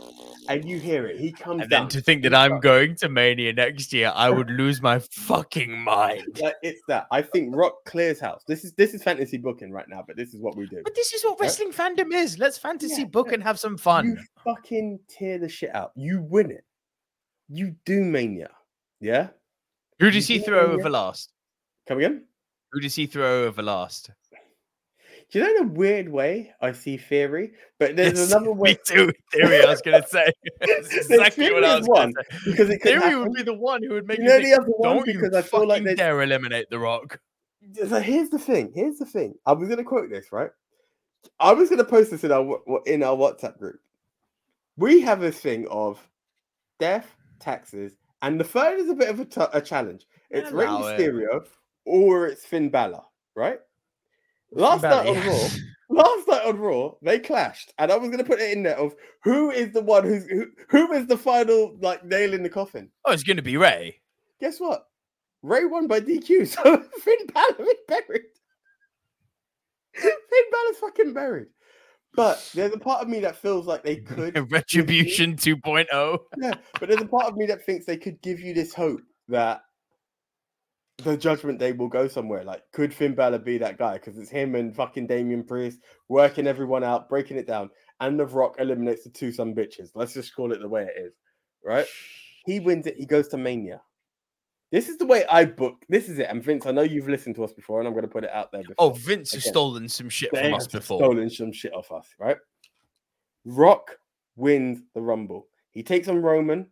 [0.48, 1.18] and you hear it.
[1.20, 1.82] He comes And down.
[1.82, 5.76] then to think that I'm going to Mania next year, I would lose my fucking
[5.78, 6.38] mind.
[6.42, 7.06] Like, it's that.
[7.10, 8.42] I think Rock clears house.
[8.48, 10.80] This is this is fantasy booking right now, but this is what we do.
[10.84, 11.44] But this is what Yeah.
[11.44, 12.38] wrestling fandom is.
[12.38, 13.34] Let's fantasy Yeah, book yeah.
[13.34, 14.18] and have some You fun.
[14.44, 15.92] fucking tear the shit out.
[15.94, 16.64] You win it.
[17.48, 18.50] You do mania.
[19.00, 19.28] Yeah.
[20.00, 20.72] Who does he Yeah, throw yeah.
[20.78, 21.32] over last?
[21.86, 22.24] Come again.
[22.72, 24.10] Who does he throw over last?
[25.32, 28.78] You know in a weird way I see theory, but there's Yes, another way Me
[28.84, 29.12] too.
[29.32, 30.30] Theory, I was going to say.
[30.60, 32.50] That's exactly what I was going one, to say.
[32.50, 33.20] because it Theory happen.
[33.20, 35.34] would be the one who would make You you, know think, the other one because
[35.34, 37.18] I feel like they dare eliminate The Rock.
[37.88, 38.72] So here's the thing.
[38.74, 39.34] Here's the thing.
[39.46, 40.50] I was gonna quote this right.
[41.40, 43.80] I was gonna post this in our in our WhatsApp group.
[44.76, 45.98] We have this thing of
[46.78, 50.06] death, taxes, and the third is a bit of a, t- a challenge.
[50.30, 50.98] It's Rey Allow it.
[50.98, 51.46] Mysterio
[51.86, 53.02] or it's Finn Balor,
[53.36, 53.60] right?
[54.52, 55.48] Last night on Raw,
[55.90, 58.94] last night on Raw, they clashed, and I was gonna put it in there of
[59.24, 62.90] who is the one who's who, who is the final like nail in the coffin.
[63.04, 64.00] Oh, it's going to be Rey.
[64.40, 64.86] Guess what?
[65.42, 68.22] Rey won by DQ, so Finn Balor is buried.
[69.94, 70.12] Finn
[70.50, 71.48] Balor's fucking buried.
[72.14, 74.36] But there's a part of me that feels like they could.
[74.52, 75.36] Retribution oh.
[75.36, 76.18] 2.0.
[76.38, 79.00] Yeah, but there's a part of me that thinks they could give you this hope
[79.28, 79.62] that
[80.98, 82.44] the Judgment Day will go somewhere.
[82.44, 83.94] Like, could Finn Balor be that guy?
[83.94, 88.26] Because it's him and fucking Damian Priest working everyone out, breaking it down, and The
[88.26, 89.90] Rock eliminates the two some bitches.
[89.94, 91.12] Let's just call it the way it is,
[91.64, 91.86] right?
[92.44, 92.96] He wins it.
[92.96, 93.80] He goes to Mania.
[94.70, 95.84] This is the way I book.
[95.88, 96.28] This is it.
[96.30, 98.30] And Vince, I know you've listened to us before, and I'm going to put it
[98.30, 98.62] out there.
[98.62, 98.86] Oh, before.
[98.86, 100.98] Oh, Vince has stolen some shit They from us before.
[100.98, 102.38] Stolen some shit off us, right?
[103.44, 103.98] Rock
[104.36, 105.46] wins the Rumble.
[105.72, 106.68] He takes on Roman.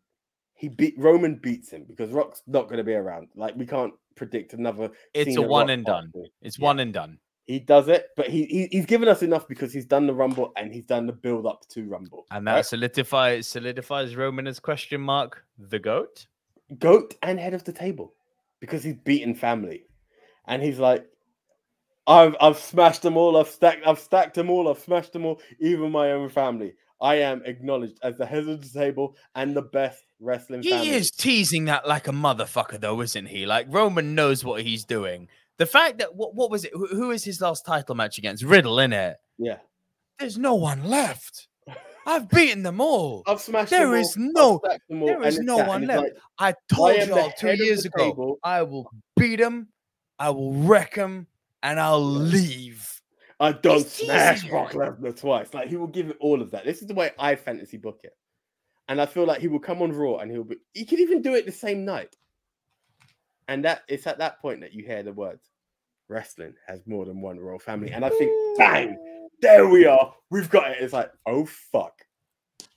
[0.61, 3.29] He beat Roman beats him because Rock's not going to be around.
[3.35, 4.91] Like we can't predict another.
[5.15, 6.13] It's Cena a one Rock and done.
[6.43, 6.65] It's Yeah.
[6.67, 7.19] one and done.
[7.47, 10.53] He does it, but he, he he's given us enough because he's done the Rumble
[10.57, 12.27] and he's done the build up to Rumble.
[12.31, 12.67] And that right?
[12.67, 16.27] solidifies solidifies Roman as question mark the goat.
[16.79, 18.13] goat and head of the table
[18.61, 19.87] because he's beaten family,
[20.47, 21.07] and he's like,
[22.07, 23.37] I've I've smashed them all.
[23.39, 24.69] I've stacked I've stacked them all.
[24.69, 25.41] I've smashed them all.
[25.59, 26.75] Even my own family.
[27.01, 30.63] I am acknowledged as the head of the table and the best wrestling.
[30.63, 30.91] He family.
[30.91, 33.47] is teasing that like a motherfucker, though, isn't he?
[33.47, 35.29] Like Roman knows what he's doing.
[35.57, 36.73] The fact that what, what was it?
[36.75, 38.43] Who, who is his last title match against?
[38.43, 39.17] Riddle, in it.
[39.39, 39.59] Yeah,
[40.19, 41.49] There's no one left.
[42.07, 43.23] I've beaten them all.
[43.27, 43.71] I've smashed.
[43.71, 46.03] There them is no- them there is no one left.
[46.03, 48.05] like, I told the y'all two head of the years ago.
[48.11, 48.39] table.
[48.43, 49.69] I will beat him.
[50.19, 51.27] I will wreck him,
[51.63, 53.00] and I'll leave.
[53.41, 55.55] I don't He's smash teasing Brock Lesnar twice.
[55.55, 56.67] Like he will give it all of that.
[56.67, 58.15] This is the way I fantasy book it,
[58.89, 60.57] and I feel like he will come on Raw and he'll be.
[60.75, 62.15] He could even do it the same night,
[63.49, 65.49] and that it's at that point that you hear the words,
[66.09, 68.99] "Wrestling has more than one royal family," and I think, bang,
[69.41, 70.15] there we are.
[70.29, 70.77] We've got it.
[70.81, 71.95] It's like, oh fuck,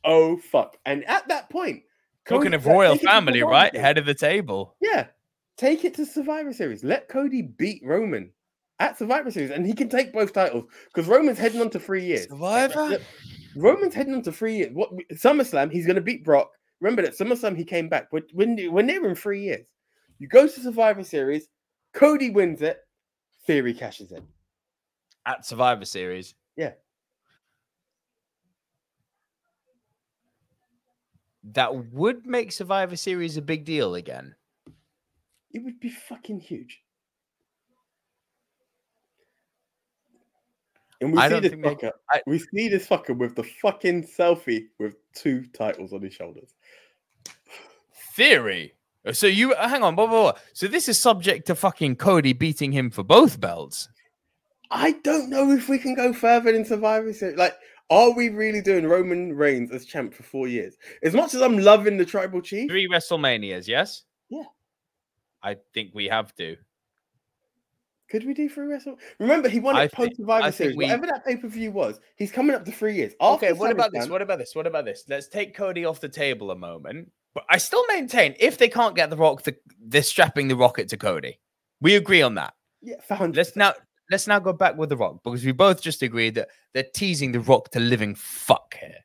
[0.06, 1.84] oh fuck, and at that point,
[2.26, 3.76] Talking of royal take it to family, right?
[3.76, 4.78] Head of the table.
[4.80, 5.08] Yeah,
[5.58, 6.86] take it to Survivor Series.
[6.86, 8.32] Let Cody beat Roman
[8.80, 12.06] at Survivor Series, and he can take both titles because Roman's heading on to three
[12.06, 12.28] years.
[12.28, 13.00] Survivor?
[13.56, 14.72] Roman's heading on to three years.
[14.74, 15.72] What SummerSlam?
[15.72, 16.50] He's going to beat Brock.
[16.80, 18.08] Remember that SummerSlam he came back.
[18.12, 19.66] When when when they were in three years,
[20.20, 21.48] you go to Survivor Series.
[21.94, 22.78] Cody wins it.
[23.46, 24.24] Theory cashes in.
[25.26, 26.36] At Survivor Series.
[26.56, 26.72] Yeah.
[31.44, 34.36] That would make Survivor Series a big deal again.
[35.52, 36.83] It would be fucking huge.
[41.04, 41.92] And we I see don't this fucker.
[42.12, 46.54] I- we see this fucker with the fucking selfie with two titles on his shoulders.
[48.16, 48.74] Theory.
[49.12, 50.40] So you uh, hang on, blah, blah, blah.
[50.54, 53.90] So this is subject to fucking Cody beating him for both belts.
[54.72, 57.38] I don't know if we can go further than Survivor Series.
[57.38, 57.56] Like,
[57.90, 60.78] are we really doing Roman Reigns as champ for four years?
[61.04, 64.04] As much as I'm loving the Tribal Chief, Three WrestleManias, yes?
[64.30, 64.44] Yeah.
[65.44, 66.56] I think we have to.
[68.14, 69.00] Could we do three Wrestle?
[69.18, 70.78] Remember, he won I it post Survivor Series.
[70.78, 73.14] we- Whatever that pay per view was, he's coming up to three years.
[73.20, 74.08] After Okay, what about this?
[74.08, 74.54] What about this?
[74.54, 75.04] What about this?
[75.10, 77.12] Let's take Cody off the table a moment.
[77.34, 80.90] But I still maintain if they can't get the rock, the, they're strapping the rocket
[80.90, 81.40] to Cody.
[81.82, 82.54] We agree on that.
[82.84, 83.36] Yeah, for 100.
[83.36, 83.74] Let's now
[84.12, 87.32] let's now go back with the rock because we both just agreed that they're teasing
[87.32, 89.00] the rock to living fuck here.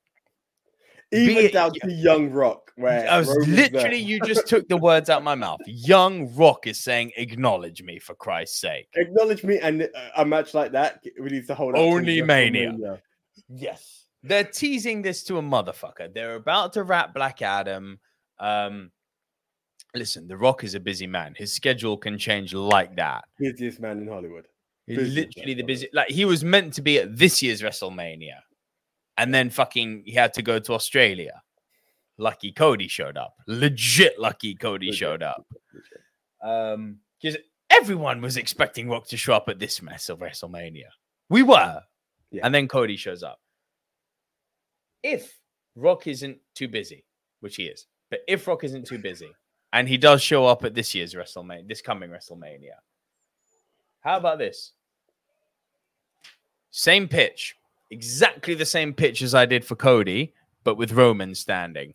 [1.12, 3.70] Even it- down to Young Rock, where I was Roman's there.
[3.70, 5.60] literally you just took the words out of my mouth.
[5.66, 10.54] Young Rock is saying, "Acknowledge me for Christ's sake." acknowledge me and uh, a match
[10.54, 12.72] like that we need to hold Only Mania.
[12.72, 13.00] WrestleMania.
[13.48, 14.04] Yes.
[14.24, 16.12] They're teasing this to a motherfucker.
[16.12, 18.00] They're about to wrap Black Adam.
[18.40, 18.90] Um,
[19.94, 21.34] listen, The Rock is a busy man.
[21.36, 23.24] His schedule can change like that.
[23.38, 24.46] busiest man in Hollywood.
[24.86, 25.88] He's literally the busy.
[25.92, 28.36] Like he was meant to be at this year's WrestleMania,
[29.18, 31.42] and then fucking he had to go to Australia.
[32.16, 33.34] Lucky Cody showed up.
[33.46, 34.98] Legit lucky Cody Legit.
[34.98, 35.46] showed up.
[36.42, 37.36] Um, because
[37.68, 40.86] everyone was expecting Rock to show up at this mess of WrestleMania.
[41.28, 41.82] We were.
[42.30, 42.46] Yeah.
[42.46, 43.40] And then Cody shows up.
[45.02, 45.38] If
[45.74, 47.04] Rock isn't too busy,
[47.40, 49.30] which he is, but if Rock isn't too busy
[49.72, 52.78] and he does show up at this year's WrestleMania, this coming WrestleMania,
[54.00, 54.72] how about this?
[56.70, 57.56] Same pitch,
[57.90, 61.94] exactly the same pitch as I did for Cody, but with Roman standing.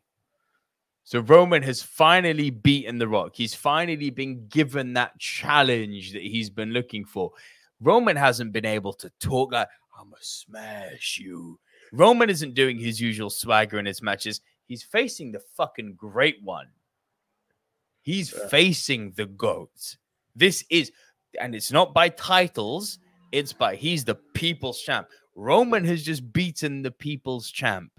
[1.03, 3.31] So Roman has finally beaten The Rock.
[3.35, 7.31] He's finally been given that challenge that he's been looking for.
[7.81, 9.67] Roman hasn't been able to talk like,
[9.99, 11.59] I'm going to smash you.
[11.91, 14.39] Roman isn't doing his usual swagger in his matches.
[14.65, 16.67] He's facing the fucking great one.
[18.01, 18.47] He's Yeah.
[18.47, 19.97] facing the GOAT.
[20.35, 20.91] This is,
[21.39, 22.97] and it's not by titles,
[23.31, 25.07] it's by he's the people's champ.
[25.35, 27.91] Roman has just beaten the people's champ.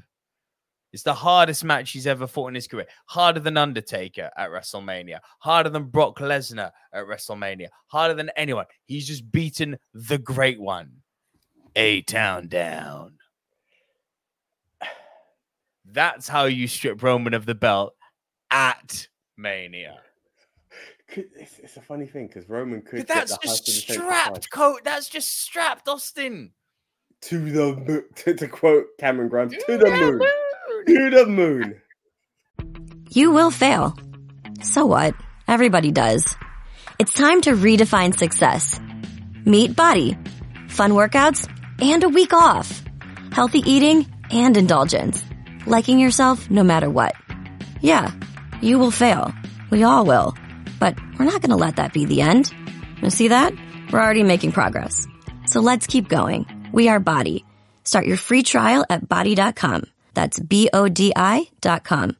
[0.92, 2.87] It's the hardest match he's ever fought in his career.
[3.07, 5.18] Harder than Undertaker at WrestleMania.
[5.40, 7.66] Harder than Brock Lesnar at WrestleMania.
[7.88, 8.66] Harder than anyone.
[8.87, 10.92] He's just beaten the great one.
[11.75, 13.14] A town down.
[15.85, 17.94] That's how you strip Roman of the belt
[18.53, 19.99] at Mania.
[21.09, 24.81] It's, a funny thing because Roman could that's the just of the Saints strapped, coat.
[24.85, 26.53] That's just strapped, Austin.
[27.25, 28.05] To the moon.
[28.17, 30.21] To, to quote Cameron Grimes, to the moon,
[30.87, 31.81] to the moon.
[33.11, 33.97] You will fail.
[34.63, 35.15] So what?
[35.49, 36.37] Everybody does.
[36.99, 38.79] It's time to redefine success.
[39.47, 40.19] Meet Bodi.
[40.71, 41.49] Fun workouts
[41.81, 42.83] and a week off.
[43.33, 45.25] Healthy eating and indulgence.
[45.67, 47.15] Liking yourself no matter what.
[47.81, 48.11] Yeah,
[48.61, 49.33] you will fail.
[49.71, 50.35] We all will.
[50.79, 52.53] But we're not gonna let that be the end.
[53.03, 53.55] You see that?
[53.91, 55.07] We're already making progress.
[55.47, 56.47] So let's keep going.
[56.75, 57.45] We are Bodi.
[57.85, 59.85] Start your free trial at bodi.com.
[60.13, 62.17] That's B-O-D-I dot com.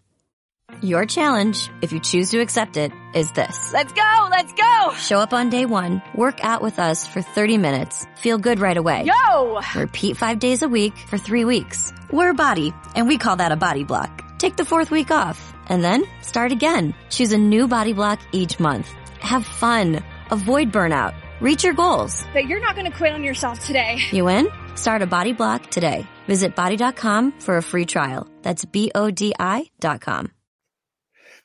[0.81, 3.73] Your challenge, if you choose to accept it, is this.
[3.73, 4.29] Let's go!
[4.31, 4.93] Let's go!
[4.95, 8.77] Show up on day one, work out with us for 30 minutes, feel good right
[8.77, 9.07] away.
[9.07, 9.61] Yo!
[9.75, 11.93] Repeat five days a week for three weeks.
[12.13, 14.39] We're Bodi, and we call that a body block.
[14.39, 16.95] Take the fourth week off, and then start again.
[17.11, 18.87] Choose a new body block each month.
[19.19, 20.05] Have fun.
[20.31, 21.15] Avoid burnout.
[21.41, 22.25] Reach your goals.
[22.33, 23.99] But you're not gonna quit on yourself today.
[24.13, 24.49] You in?
[24.77, 26.07] Start a body block today.
[26.27, 28.29] Visit bodi.com for a free trial.
[28.43, 30.31] That's B-O-D-I dot com.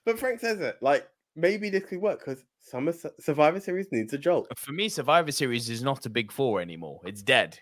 [0.05, 4.17] But Frank says it like maybe this could work because Summer Survivor Series needs a
[4.17, 4.47] jolt.
[4.57, 7.01] For me, Survivor Series is not a big four anymore.
[7.05, 7.59] It's dead.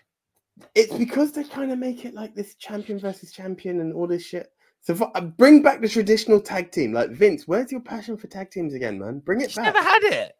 [0.74, 4.24] It's because they're trying to make it like this champion versus champion and all this
[4.24, 4.48] shit.
[4.82, 6.92] So uh, bring back the traditional tag team.
[6.92, 9.20] Like Vince, where's your passion for tag teams again, man?
[9.20, 9.74] Bring it He's back.
[9.74, 10.32] never had it.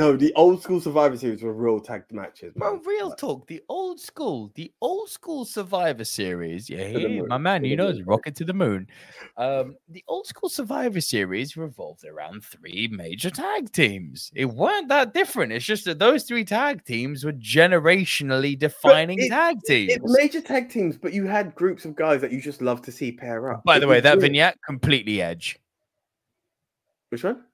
[0.00, 2.54] No, the old school Survivor Series were real tag matches.
[2.56, 2.82] Bro, man.
[2.86, 3.46] real talk.
[3.46, 6.70] The old school, the old school Survivor Series.
[6.70, 8.88] Yeah, moon, my man, you know, rocket to the moon.
[9.36, 14.32] Um, the old school Survivor Series revolved around three major tag teams.
[14.34, 15.52] It weren't that different.
[15.52, 19.92] It's just that those three tag teams were generationally defining it- tag teams.
[19.92, 22.90] It's major tag teams, but you had groups of guys that you just love to
[22.90, 23.64] see pair up.
[23.64, 25.58] By It the way, that vignette completely edge.
[27.10, 27.44] Which one?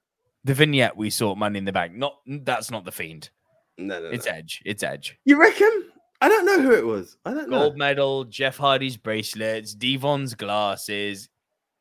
[0.47, 1.93] The vignette we saw Money in the Bank.
[1.93, 3.29] Not that's not the fiend.
[3.77, 4.31] No, no, It's no.
[4.31, 4.61] Edge.
[4.65, 5.19] It's Edge.
[5.25, 5.89] You reckon?
[6.21, 7.17] I don't know who it was.
[7.25, 7.59] I don't know.
[7.59, 11.27] Gold medal, Jeff Hardy's bracelets, Devon's glasses.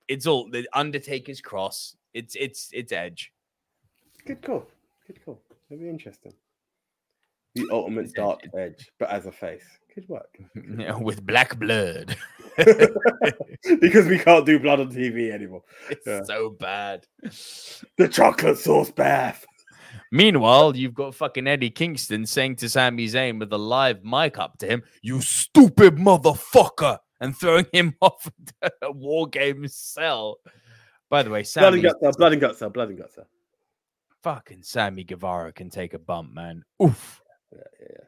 [0.09, 1.95] It's all the Undertaker's cross.
[2.13, 3.33] It's it's it's Edge.
[4.27, 4.67] Good call.
[5.07, 5.41] Good call.
[5.71, 6.33] That'd be interesting.
[7.55, 9.65] The ultimate It's Edge, dark edge, but as a face.
[9.95, 10.37] Good work.
[10.77, 12.17] Yeah, with black blood.
[13.81, 15.63] because we can't do blood on TV anymore.
[15.91, 16.23] It's Yeah.
[16.25, 17.07] so bad.
[17.97, 19.45] The chocolate sauce bath.
[20.13, 24.59] Meanwhile, you've got fucking Eddie Kingston saying to Sami Zayn with a live mic up
[24.59, 28.31] to him, "You stupid motherfucker," and throwing him off
[28.83, 30.39] a war game cell.
[31.09, 33.19] By the way, Blood and Sammy, guts blood and guts cell, blood and guts
[34.27, 36.65] fucking Sammy Guevara can take a bump, man.
[36.83, 37.23] Oof.
[37.53, 38.05] Yeah, yeah, yeah.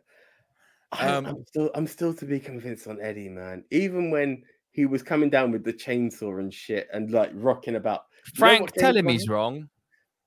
[0.93, 3.65] I, Um, I'm still I'm still to be convinced on Eddie, man.
[3.71, 8.05] Even when he was coming down with the chainsaw and shit and like rocking about.
[8.27, 9.69] You know Frank, what came tell him he's wrong.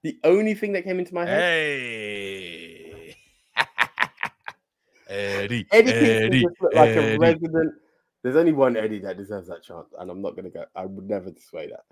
[0.03, 3.15] The only thing that came into my head, Hey.
[5.07, 7.73] Eddie, Eddie Eddie, just looked like a resident.
[8.23, 10.65] There's only one Eddie that deserves that chance, and I'm not gonna go.
[10.75, 11.83] I would never dissuade that.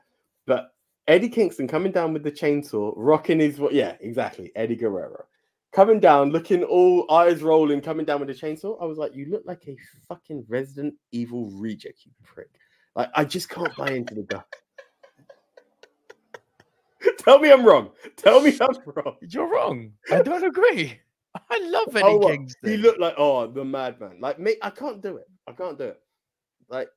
[0.45, 0.74] But
[1.07, 4.51] Eddie Kingston coming down with the chainsaw, rocking his yeah, exactly.
[4.55, 5.26] Eddie Guerrero
[5.72, 8.82] coming down, looking all eyes rolling, coming down with a chainsaw.
[8.82, 9.76] I was like, you look like a
[10.07, 12.49] fucking Resident Evil reject, you prick.
[12.95, 14.41] Like I just can't buy into the guy.
[17.20, 17.91] Tell me I'm wrong.
[18.17, 19.15] Tell me I'm wrong.
[19.22, 19.91] You're wrong.
[20.11, 20.99] I don't agree.
[21.49, 22.28] I love Eddie Oh.
[22.28, 22.70] Kingston.
[22.70, 24.17] He looked like oh the madman.
[24.20, 25.28] Like Mick, I can't do it.
[25.47, 26.01] I can't do it.
[26.70, 26.89] Like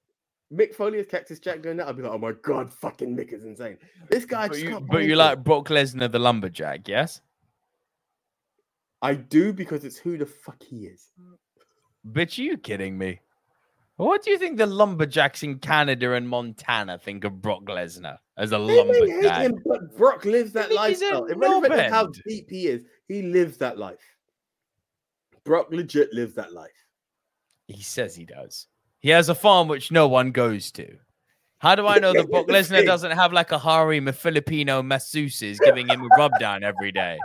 [0.53, 3.33] Mick Foley as Cactus Jack doing that, I'd be like, oh my god, fucking Mick
[3.33, 3.79] is insane.
[4.11, 4.87] This guy, but just you, can't.
[4.87, 5.43] but you like.
[5.45, 7.21] Brock Lesnar, the lumberjack, yes?
[9.03, 11.09] I do because it's who the fuck he is.
[12.09, 13.21] Bitch, you kidding me?
[13.97, 18.53] What do you think the lumberjacks in Canada and Montana think of Brock Lesnar as
[18.53, 19.43] a They may hate lumberjack?
[19.43, 21.25] him, but Brock lives that think he's a lifestyle.
[21.27, 24.01] Irrelevant of how deep he is, he lives that life.
[25.45, 26.71] Brock legit lives that life.
[27.69, 28.67] He says he does.
[29.01, 30.97] He has a farm which no one goes to.
[31.59, 35.59] How do I know that Brock Lesnar doesn't have like a harem of Filipino masseuses
[35.65, 37.19] giving him a rub down every day?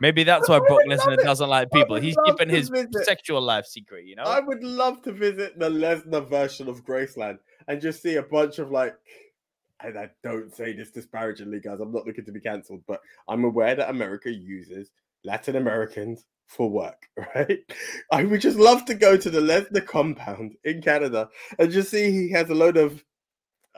[0.00, 1.96] Maybe that's why Brock Lesnar doesn't like people.
[1.96, 3.04] He's keeping his visit.
[3.04, 4.24] sexual life secret, you know?
[4.24, 7.38] I would love to visit the Lesnar version of Graceland
[7.68, 8.96] and just see a bunch of like,
[9.80, 11.80] and I don't say this disparagingly, guys.
[11.80, 14.90] I'm not looking to be cancelled, but I'm aware that America uses
[15.24, 17.60] Latin Americans for work, right?
[18.10, 21.28] I would just love to go to the Lesnar compound in Canada
[21.58, 23.04] and just see he has a load of,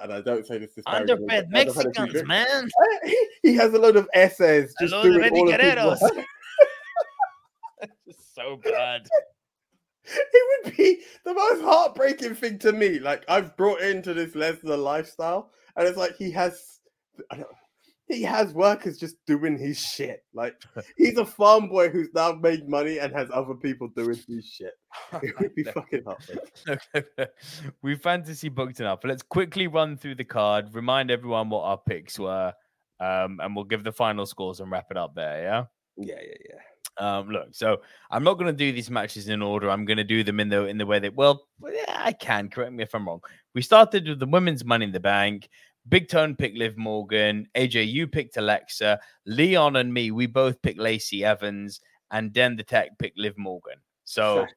[0.03, 1.37] and I don't say this disparagingly.
[1.37, 2.69] Underfed Mexicans, man.
[3.43, 6.01] He has a load of essays just load of doing all of etiqueteros.
[6.01, 6.27] work.
[8.35, 9.07] so bad.
[10.05, 12.99] it would be the most heartbreaking thing to me.
[12.99, 16.81] Like I've brought into this Lesnar lifestyle, and it's like he has,
[17.31, 17.49] I don't,
[18.07, 20.25] he has workers just doing his shit.
[20.35, 20.55] Like
[20.97, 24.75] he's a farm boy who's now made money and has other people doing his shit.
[25.23, 27.29] It would be fucking heartbreaking.
[27.83, 29.01] we fantasy booked enough.
[29.05, 32.53] Let's quickly run through the card, remind everyone what our picks were,
[33.01, 35.43] um, and we'll give the final scores and wrap it up there.
[35.43, 35.65] Yeah.
[35.97, 36.59] Yeah, yeah, yeah.
[36.97, 37.81] Um, look, so
[38.11, 39.71] I'm not going to do these matches in order.
[39.71, 42.13] I'm going to do them in the in the way that well, well, yeah, I
[42.13, 42.49] can.
[42.49, 43.21] Correct me if I'm wrong.
[43.55, 45.49] We started with the women's Money in the Bank.
[45.89, 47.47] Big Tone picked Liv Morgan.
[47.55, 48.99] AJ, you picked Alexa.
[49.27, 51.81] Leon and me, we both picked Lacey Evans,
[52.11, 53.79] and Den the Tech picked Liv Morgan.
[54.05, 54.47] So.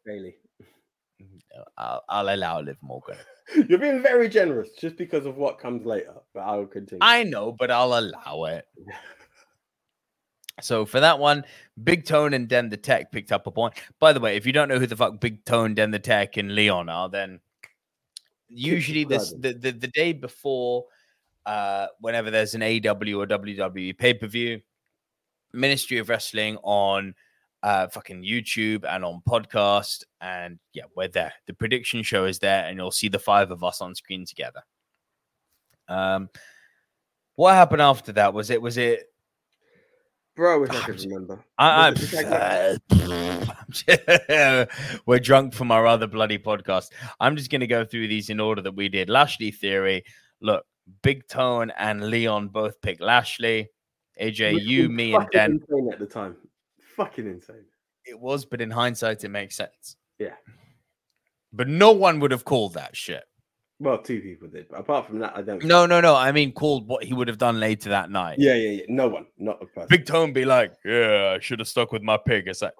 [1.77, 3.17] I'll, I'll allow Liv Morgan.
[3.67, 6.99] You're being very generous just because of what comes later, but I will continue.
[7.01, 8.65] I know, but I'll allow it.
[10.61, 11.43] So for that one,
[11.83, 13.75] Big Tone and Den the Tech picked up a point.
[13.99, 16.37] By the way, if you don't know who the fuck Big Tone, Den the Tech,
[16.37, 17.39] and Leon are, then
[18.49, 20.85] usually this the, the, the day before,
[21.47, 24.61] uh, whenever there's an AEW or WWE pay per view,
[25.53, 27.15] Ministry of Wrestling on
[27.63, 31.33] uh fucking YouTube and on podcast, and yeah, we're there.
[31.47, 34.61] The prediction show is there, and you'll see the five of us on screen together.
[35.87, 36.29] Um,
[37.35, 38.33] what happened after that?
[38.33, 39.09] Was it was it
[40.35, 41.43] Bro, I wish I could remember.
[41.57, 43.51] I, Was it the
[43.89, 44.67] I'm
[45.07, 46.89] we're drunk from our other bloody podcast.
[47.19, 49.09] I'm just going to go through these in order that we did.
[49.09, 50.03] Lashley theory.
[50.39, 50.63] Look,
[51.01, 53.69] Big Tone and Leon both picked Lashley.
[54.21, 55.51] AJ, Which you, me, and Dan.
[55.51, 56.35] insane at the time.
[56.95, 57.65] fucking insane.
[58.05, 59.95] It was, but in hindsight, it makes sense.
[60.17, 60.33] Yeah.
[61.53, 63.23] But no one would have called that shit.
[63.79, 65.63] Well, two people did, but apart from that, I don't.
[65.63, 66.15] No, no, no.
[66.15, 68.37] I mean, called what he would have done later that night.
[68.39, 68.83] Yeah, yeah, yeah.
[68.89, 69.87] No one, not a person.
[69.89, 72.45] Big Tone be like, yeah, I should have stuck with my pick.
[72.47, 72.73] It's like,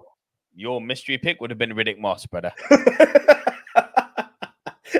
[0.56, 2.52] your mystery pick would have been Riddick Moss, brother.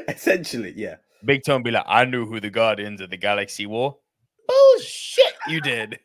[0.08, 0.96] Essentially, yeah.
[1.24, 3.90] Big Tone be like, I knew who the Guardians of the Galaxy were.
[4.46, 5.98] Bullshit, you did.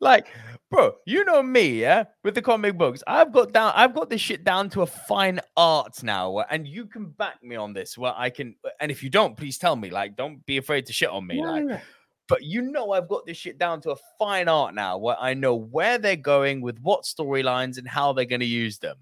[0.00, 0.26] like,
[0.70, 3.02] bro, you know me, yeah, with the comic books.
[3.06, 6.66] I've got down, I've got this shit down to a fine art now, uh, and
[6.66, 7.96] you can back me on this.
[7.96, 9.90] Where I can, uh, and if you don't, please tell me.
[9.90, 11.42] Like, don't be afraid to shit on me.
[11.44, 11.80] Like,
[12.28, 15.34] but you know, I've got this shit down to a fine art now, where I
[15.34, 18.96] know where they're going with what storylines and how they're going to use them.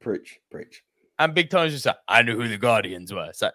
[0.00, 0.82] Preach, preach.
[1.22, 3.26] And Big Tone's just like, I knew who the Guardians were.
[3.26, 3.52] It's like,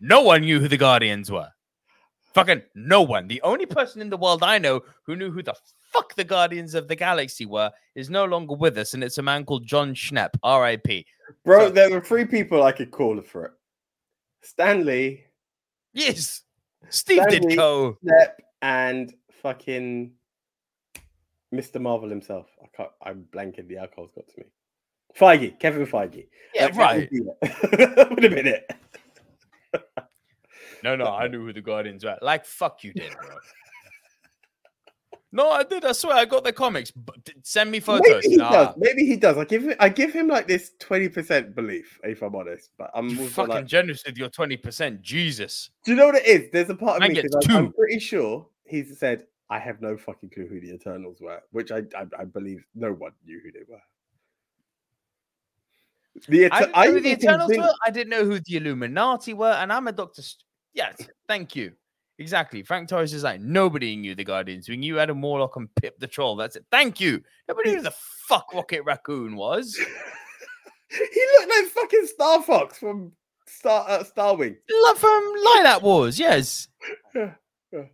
[0.00, 1.48] no one knew who the Guardians were.
[2.32, 3.28] Fucking no one.
[3.28, 5.54] The only person in the world I know who knew who the
[5.92, 9.22] fuck the Guardians of the Galaxy were is no longer with us, and it's a
[9.22, 11.04] man called Jon Schnepp, R.I.P.
[11.44, 13.52] Bro, So- there were three people I could call for it.
[14.40, 15.24] Stanley,
[15.92, 16.42] Yes,
[16.88, 17.96] Steve Stanley- Ditko.
[18.02, 20.12] Snap, and fucking
[21.52, 21.78] Mr.
[21.78, 22.46] Marvel himself.
[22.62, 22.90] I can't.
[23.02, 23.68] I'm blanking.
[23.68, 24.46] The alcohol's got to me.
[25.18, 26.26] Feige, Kevin Feige.
[26.54, 26.96] Yeah, Like, right.
[26.96, 27.96] would be it.
[27.96, 28.70] That would have been it.
[30.82, 32.18] No, no, I knew who the Guardians were.
[32.20, 33.36] Like, fuck you did, bro.
[35.34, 35.84] No, I did.
[35.84, 36.90] I swear, I got the comics.
[36.90, 38.22] But send me photos.
[38.24, 38.50] Maybe he Nah.
[38.50, 38.74] does.
[38.76, 39.38] Maybe he does.
[39.38, 39.74] I give him.
[39.80, 42.72] I give him like this twenty percent belief, if I'm honest.
[42.76, 45.00] But I'm You fucking like, generous with your twenty percent.
[45.00, 45.70] Jesus.
[45.84, 46.50] do you know what it is?
[46.52, 49.80] There's a part of Man me gets because I'm, pretty sure he's said I have
[49.80, 53.40] no fucking clue who the Eternals were, which I I, I believe no one knew
[53.42, 53.80] who they were.
[56.28, 57.74] The I didn't know who the Eternals think- were.
[57.86, 60.22] I didn't know who the Illuminati were, and I'm a Doctor.
[60.22, 60.44] St-
[60.74, 60.96] yes,
[61.26, 61.72] thank you.
[62.18, 62.62] Exactly.
[62.62, 64.68] Frank Torres is like nobody knew the Guardians.
[64.68, 66.36] We knew Adam Warlock and Pip the Troll.
[66.36, 66.64] That's it.
[66.70, 67.22] Thank you.
[67.48, 67.94] Nobody knew who the
[68.28, 69.74] fuck Rocket Raccoon was.
[70.90, 73.12] he looked like fucking Star Fox from
[73.48, 74.56] Star uh, Starwing.
[74.70, 76.18] Love from Lylat Wars.
[76.18, 76.68] Yes.
[77.14, 77.34] Yeah,
[77.72, 77.84] yeah.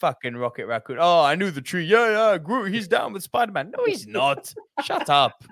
[0.00, 0.98] Fucking Rocket Raccoon.
[1.00, 1.84] Oh, I knew the tree.
[1.84, 2.38] Yeah, yeah.
[2.38, 2.72] Groot.
[2.72, 3.72] He's down with Spider Man.
[3.76, 4.52] No, he's not.
[4.84, 5.44] Shut up.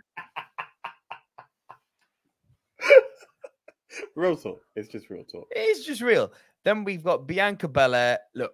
[4.14, 4.60] Real talk.
[4.74, 5.48] It's just real talk.
[5.50, 6.32] It's just real.
[6.64, 8.18] Then we've got Bianca Belair.
[8.34, 8.52] Look,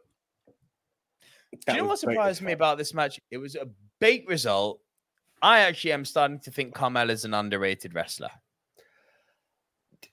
[1.66, 2.56] Do you know what was great as surprised me fuck.
[2.56, 3.20] about this match?
[3.30, 3.68] It was a
[4.00, 4.80] bait result.
[5.40, 8.30] I actually am starting to think Carmella's an underrated wrestler.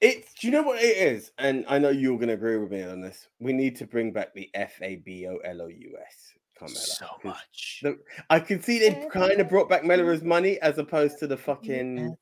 [0.01, 1.31] It's do you know what it is?
[1.39, 3.27] And I know you're gonna agree with me on this.
[3.39, 6.33] We need to bring back the F A B O L O U S.
[6.59, 6.77] Carmella.
[6.77, 7.79] So much.
[7.83, 7.99] the-
[8.29, 12.15] I can see they kind of brought back Mellora's money as opposed to the fucking,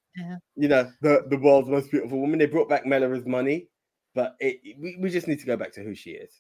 [0.56, 2.40] you know, the, the world's most beautiful woman.
[2.40, 3.68] They brought back Mellora's money,
[4.16, 6.32] but it, we, we just need to go back to who she is.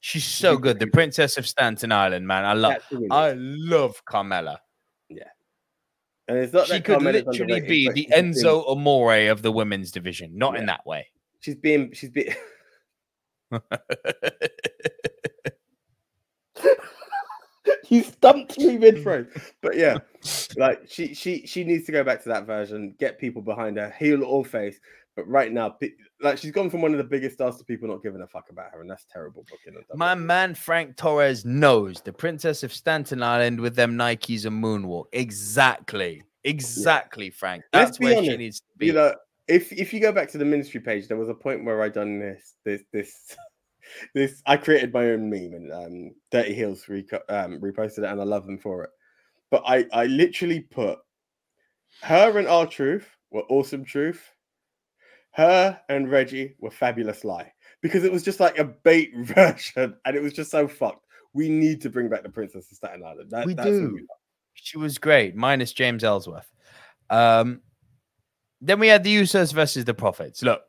[0.00, 0.78] She's so good.
[0.78, 2.44] The Princess of Staten Island, man.
[2.44, 3.08] I love That's who it is.
[3.10, 4.56] I love Carmella.
[5.10, 5.24] Yeah,
[6.26, 9.42] and it's not She that could Carmella's literally be the she's being- Enzo Amore of
[9.42, 10.36] the women's division.
[10.38, 11.06] Not in that way.
[11.40, 12.34] She's being she's being
[17.90, 19.26] you stumped me mid phrase.
[19.60, 19.98] But yeah,
[20.56, 23.94] like she she she needs to go back to that version, get people behind her,
[23.98, 24.80] heel or face.
[25.16, 25.76] But right now,
[26.22, 28.48] like she's gone from one of the biggest stars to people not giving a fuck
[28.48, 29.82] about her, and that's terrible booking.
[29.94, 35.06] My man Frank Torres knows the Princess of Staten Island with them Nikes and moonwalk.
[35.12, 36.22] Exactly.
[36.44, 37.64] Exactly, Frank.
[37.72, 38.86] Let's That's be where she honest, needs to be.
[38.86, 39.14] You know,
[39.48, 41.88] if if you go back to the ministry page, there was a point where I
[41.88, 43.36] done this this this
[44.14, 44.42] this.
[44.46, 48.24] I created my own meme, and um, Dirty Heels reco- um, reposted it, and I
[48.24, 48.90] love them for it.
[49.50, 50.98] But I I literally put
[52.02, 54.22] her and R-Truth were awesome truth.
[55.32, 60.16] Her and Reggie were fabulous lie because it was just like a bait version, and
[60.16, 61.06] it was just so fucked.
[61.32, 63.30] We need to bring back the Princess of Staten Island.
[63.30, 64.00] That, We do.
[64.54, 66.50] She was great, minus James Ellsworth.
[67.08, 67.60] Um,
[68.60, 70.42] then we had the Usos versus the Profits.
[70.42, 70.62] Look,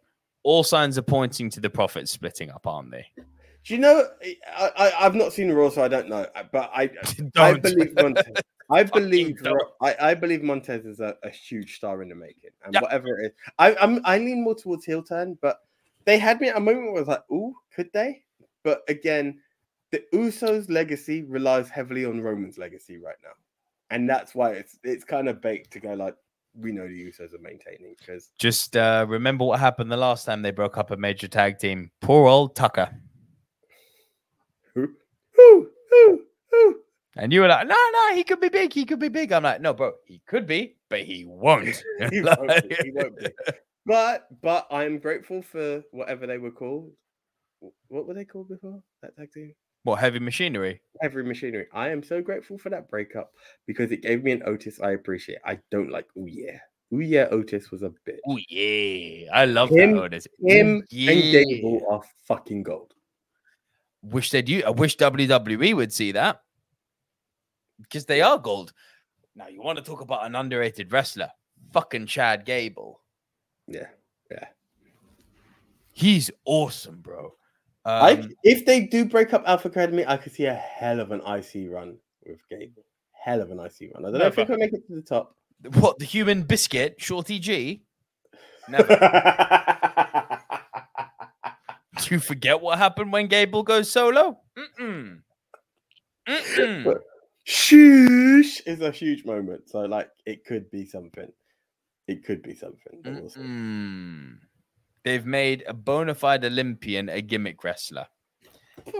[0.43, 3.05] all signs are pointing to the profits splitting up, aren't they?
[3.63, 4.07] Do you know?
[4.47, 6.25] I, I I've not seen the Raw, so I don't know.
[6.51, 6.89] But I
[7.37, 7.61] I Don't.
[7.61, 8.37] believe Montez.
[8.69, 9.37] I believe
[9.81, 12.83] I, I believe Montez is a, a huge star in the making, and Yep.
[12.83, 15.37] whatever it is, I I'm I lean more towards heel turn.
[15.41, 15.59] But
[16.05, 18.23] they had me at a moment where I was like, "Ooh, could they?"
[18.63, 19.39] But again,
[19.91, 23.33] the Usos' legacy relies heavily on Roman's legacy right now,
[23.91, 26.15] and that's why it's it's kind of baked to go like
[26.55, 30.41] we know the Usos are maintaining because Just uh, remember what happened the last time
[30.41, 31.91] they broke up a major tag team.
[32.01, 32.89] Poor old Tucker.
[34.73, 34.89] who
[35.35, 36.21] who who
[36.51, 36.79] who
[37.15, 38.73] And you were like, no, no, he could be big.
[38.73, 39.31] He could be big.
[39.31, 41.83] I'm like, no, bro, he could be, but he won't.
[42.11, 43.27] he won't be, he won't be.
[43.85, 46.91] But but I'm grateful for whatever they were called.
[47.87, 49.53] What were they called before that tag team?
[49.83, 50.81] What heavy machinery?
[51.01, 51.67] Heavy machinery.
[51.73, 53.31] I am so grateful for that breakup
[53.65, 55.39] because it gave me an Otis I appreciate.
[55.43, 56.07] I don't like.
[56.17, 56.59] Oh yeah,
[56.93, 57.27] oh yeah.
[57.31, 58.19] Otis was a bitch.
[58.27, 60.03] Oh yeah, I love Him- that.
[60.03, 60.27] Otis.
[60.39, 61.43] Him and yeah.
[61.43, 62.93] Gable are fucking gold.
[64.03, 64.63] Wish they'd.
[64.63, 66.41] I wish WWE would see that
[67.81, 68.73] because they are gold.
[69.35, 71.31] Now you want to talk about an underrated wrestler?
[71.73, 73.01] Fucking Chad Gable.
[73.67, 73.87] Yeah,
[74.29, 74.47] yeah.
[75.93, 77.33] He's awesome, bro.
[77.85, 81.11] I Um, if they do break up Alpha Academy, I could see a hell of
[81.11, 82.83] an IC run with Gable.
[83.11, 84.05] Hell of an IC run.
[84.05, 84.35] I don't know if Never.
[84.35, 85.35] they can make it to the top.
[85.79, 87.83] what the human biscuit, Shorty G?
[88.67, 88.87] Never.
[91.97, 94.39] Do you forget what happened when Gable goes solo?
[94.57, 95.21] Mm-mm.
[96.27, 96.99] Mm-mm.
[97.47, 99.69] Shoosh is a huge moment.
[99.69, 101.31] So like it could be something.
[102.07, 103.03] It could be something.
[105.03, 108.07] They've made a bona fide Olympian a gimmick wrestler,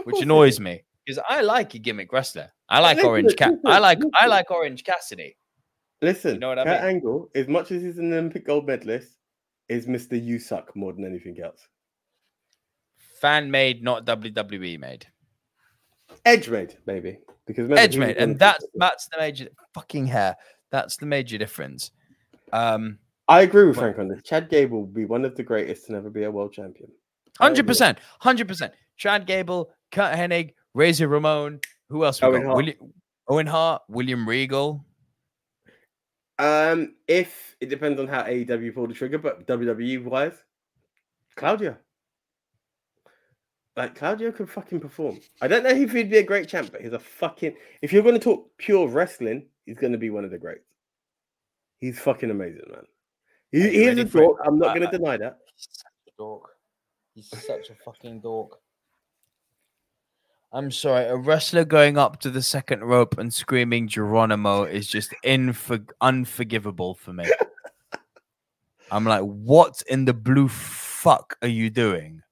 [0.04, 2.50] which annoys me because I like a gimmick wrestler.
[2.68, 3.52] I like listen, Orange Cat.
[3.64, 5.36] I listen, like I like Orange Cassidy.
[6.00, 6.96] Listen, know what I Kurt mean?
[6.96, 9.16] Angle, as much as he's an Olympic gold medalist,
[9.68, 10.22] is Mr.
[10.22, 11.68] You suck more than anything else.
[13.20, 15.06] Fan made, not WWE made.
[16.24, 17.18] Edge made, maybe.
[17.46, 20.36] Because Edge made, and that's that's the major fucking hair.
[20.70, 21.90] That's the major difference.
[22.52, 22.98] Um,
[23.28, 24.22] I agree with Frank on this.
[24.24, 26.90] Chad Gable will be one of the greatest to never be a world champion.
[27.38, 28.72] Hundred percent, hundred percent.
[28.96, 31.60] Chad Gable, Curt Hennig, Razor Ramon.
[31.88, 32.20] Who else?
[32.20, 32.44] We Owen?
[32.44, 32.56] Hart.
[32.56, 32.76] William,
[33.28, 34.84] Owen Hart, William Regal.
[36.38, 40.34] Um, if it depends on how AEW pull the trigger, but WWE wise,
[41.36, 41.76] Claudio.
[43.76, 45.20] Like Claudio can fucking perform.
[45.40, 47.54] I don't know if he'd be a great champ, but he's a fucking.
[47.80, 50.66] If you're going to talk pure wrestling, he's going to be one of the greats.
[51.78, 52.84] He's fucking amazing, man.
[53.52, 54.38] He, he is a dork.
[54.44, 55.38] I'm not going to deny that.
[55.54, 56.50] He's such a dork.
[57.14, 58.58] He's such a fucking dork.
[60.54, 65.14] I'm sorry, a wrestler going up to the second rope and screaming Geronimo is just
[65.24, 67.24] infor- unforgivable for me.
[68.90, 72.22] I'm like, what in the blue fuck are you doing?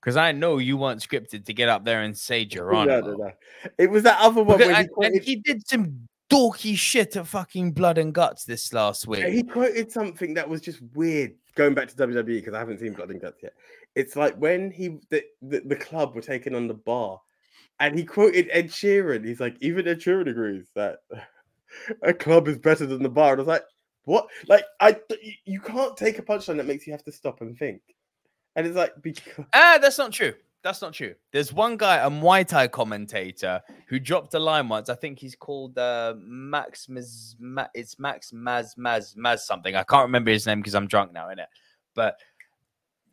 [0.00, 3.00] Because I know you weren't scripted to get up there and say Geronimo.
[3.12, 3.30] no, no.
[3.78, 7.16] It was that other one Because- where he and, and he did some dorky shit
[7.16, 9.24] at fucking Blood and Guts this last week.
[9.26, 11.32] he quoted something that was just weird.
[11.54, 13.54] Going back to WWE because I haven't seen Blood and Guts yet.
[13.96, 17.20] It's like when he the, the, the club were taking on the bar,
[17.80, 19.24] and he quoted Ed Sheeran.
[19.24, 20.98] He's like, even Ed Sheeran agrees that
[22.02, 23.32] a club is better than the bar.
[23.32, 23.64] And I was like,
[24.04, 24.28] what?
[24.46, 27.58] Like, I you- you can't take a punchline that makes you have to stop and
[27.58, 27.80] think.
[28.54, 30.34] And it's like because Ah, that's not true.
[30.68, 31.14] That's not true.
[31.32, 34.90] There's one guy, a Muay Thai commentator, who dropped a line once.
[34.90, 39.74] I think he's called uh, Max Maz, Ma, It's Max Maz Maz Maz something.
[39.74, 41.46] I can't remember his name because I'm drunk now, innit?
[41.94, 42.16] But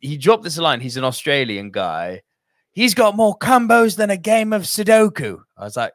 [0.00, 0.82] he dropped this line.
[0.82, 2.20] He's an Australian guy.
[2.72, 5.38] He's got more combos than a game of Sudoku.
[5.56, 5.94] I was like,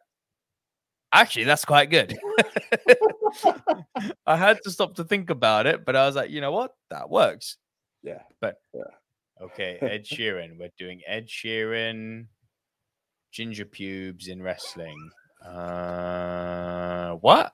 [1.13, 2.17] actually, that's quite good.
[4.25, 6.73] I had to stop to think about it, but I was like, you know what?
[6.89, 7.57] That works.
[8.73, 8.81] yeah,
[9.41, 10.57] Okay, Ed Sheeran.
[10.59, 12.27] We're doing Ed Sheeran,
[13.31, 15.09] ginger pubes in wrestling.
[15.45, 17.53] Uh, what?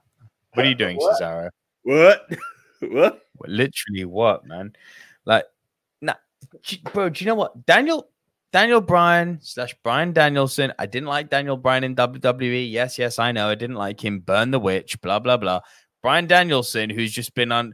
[0.54, 1.22] What are you doing, What?
[1.22, 1.50] Cesaro?
[1.84, 2.28] what?
[2.82, 3.22] what?
[3.36, 4.74] What- Literally, what, man?
[5.26, 5.46] Like,
[6.02, 6.16] nah,
[6.94, 7.10] bro.
[7.10, 7.66] Do you know what?
[7.66, 8.10] Daniel,
[8.52, 10.74] Daniel Bryan slash Brian Danielson.
[10.80, 12.70] I didn't like Daniel Bryan in WWE.
[12.72, 13.50] Yes, yes, I know.
[13.50, 14.20] I didn't like him.
[14.20, 15.00] Burn the witch.
[15.02, 15.62] Blah blah blah.
[16.02, 17.74] Brian Danielson, who's just been on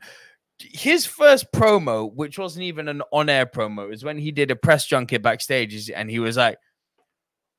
[0.71, 4.85] his first promo, which wasn't even an on-air promo, is when he did a press
[4.85, 6.57] junket backstage, and he was like.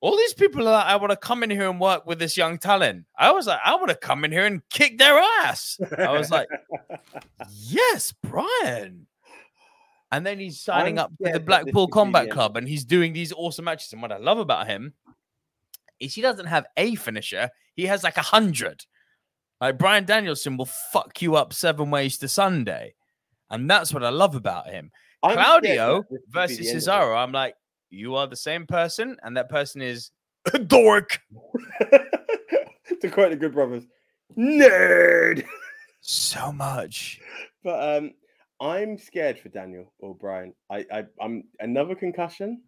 [0.00, 2.36] All these people are like, I want to come in here and work with this
[2.36, 3.07] young talent.
[3.18, 5.80] I was like, I want to come in here and kick their ass.
[5.96, 6.46] I was like,
[7.48, 9.07] yes, Brian.
[10.12, 12.30] And then he's signing I'm up with the scared that this Blackpool Combat.
[12.30, 13.94] Club and he's doing these awesome matches.
[13.94, 14.92] And what I love about him
[15.98, 18.84] is he doesn't have a finisher, he has like a hundred.
[19.61, 22.94] Like Brian Danielson will fuck you up seven ways to Sunday.
[23.50, 24.90] And that's what I love about him.
[25.22, 26.86] I'm Claudio that this could be versus the end of it.
[26.86, 27.55] Cesaro, I'm like,
[27.90, 30.11] you are the same person, and that person is
[30.52, 31.20] a dork.
[33.00, 33.84] to quote the Good Brothers,
[34.36, 35.44] nerd.
[36.07, 37.18] So much.
[37.62, 38.12] But um,
[38.61, 40.52] I'm scared for Daniel or Brian.
[40.68, 42.61] I, I I'm another concussion.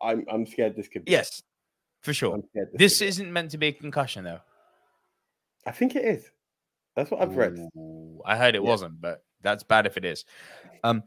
[0.00, 1.12] I'm I'm scared this could be.
[1.12, 1.42] Yes,
[2.00, 2.32] for sure.
[2.32, 4.40] I'm scared This isn't meant to be a concussion, though.
[5.66, 6.30] I think it is.
[6.94, 7.58] That's what I've read.
[8.24, 8.68] I heard it Yeah.
[8.68, 10.24] wasn't, but that's bad if it is.
[10.84, 11.02] Um,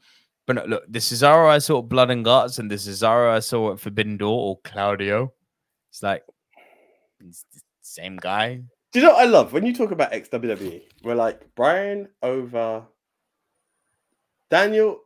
[0.46, 3.40] but no, look, the Cesaro I saw at Blood and Guts, and the Cesaro I
[3.40, 5.34] saw at Forbidden Door or Claudio.
[5.90, 6.24] It's like
[7.20, 7.46] it's
[7.82, 8.62] same guy.
[8.92, 10.82] Do you know what I love when you talk about ex WWE?
[11.04, 12.86] We're like Brian over
[14.50, 15.02] Daniel.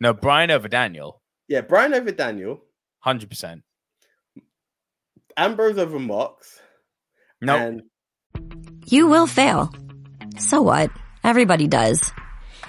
[0.00, 2.62] No, Brian over Daniel, Yeah, Brian over Daniel.
[3.00, 3.62] hundred percent.
[5.36, 6.60] Ambrose over Mox.
[7.42, 7.82] No, And
[8.86, 9.72] You will fail.
[10.38, 10.90] So what?
[11.22, 12.12] Everybody does.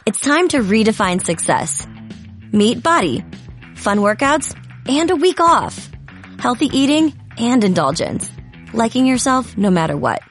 [0.06, 1.88] It's time to redefine success.
[2.52, 3.24] Meet Bodi.
[3.78, 4.56] Fun workouts
[4.88, 5.90] and a week off.
[6.40, 8.30] Healthy eating and indulgence.
[8.74, 10.22] Liking yourself no matter what.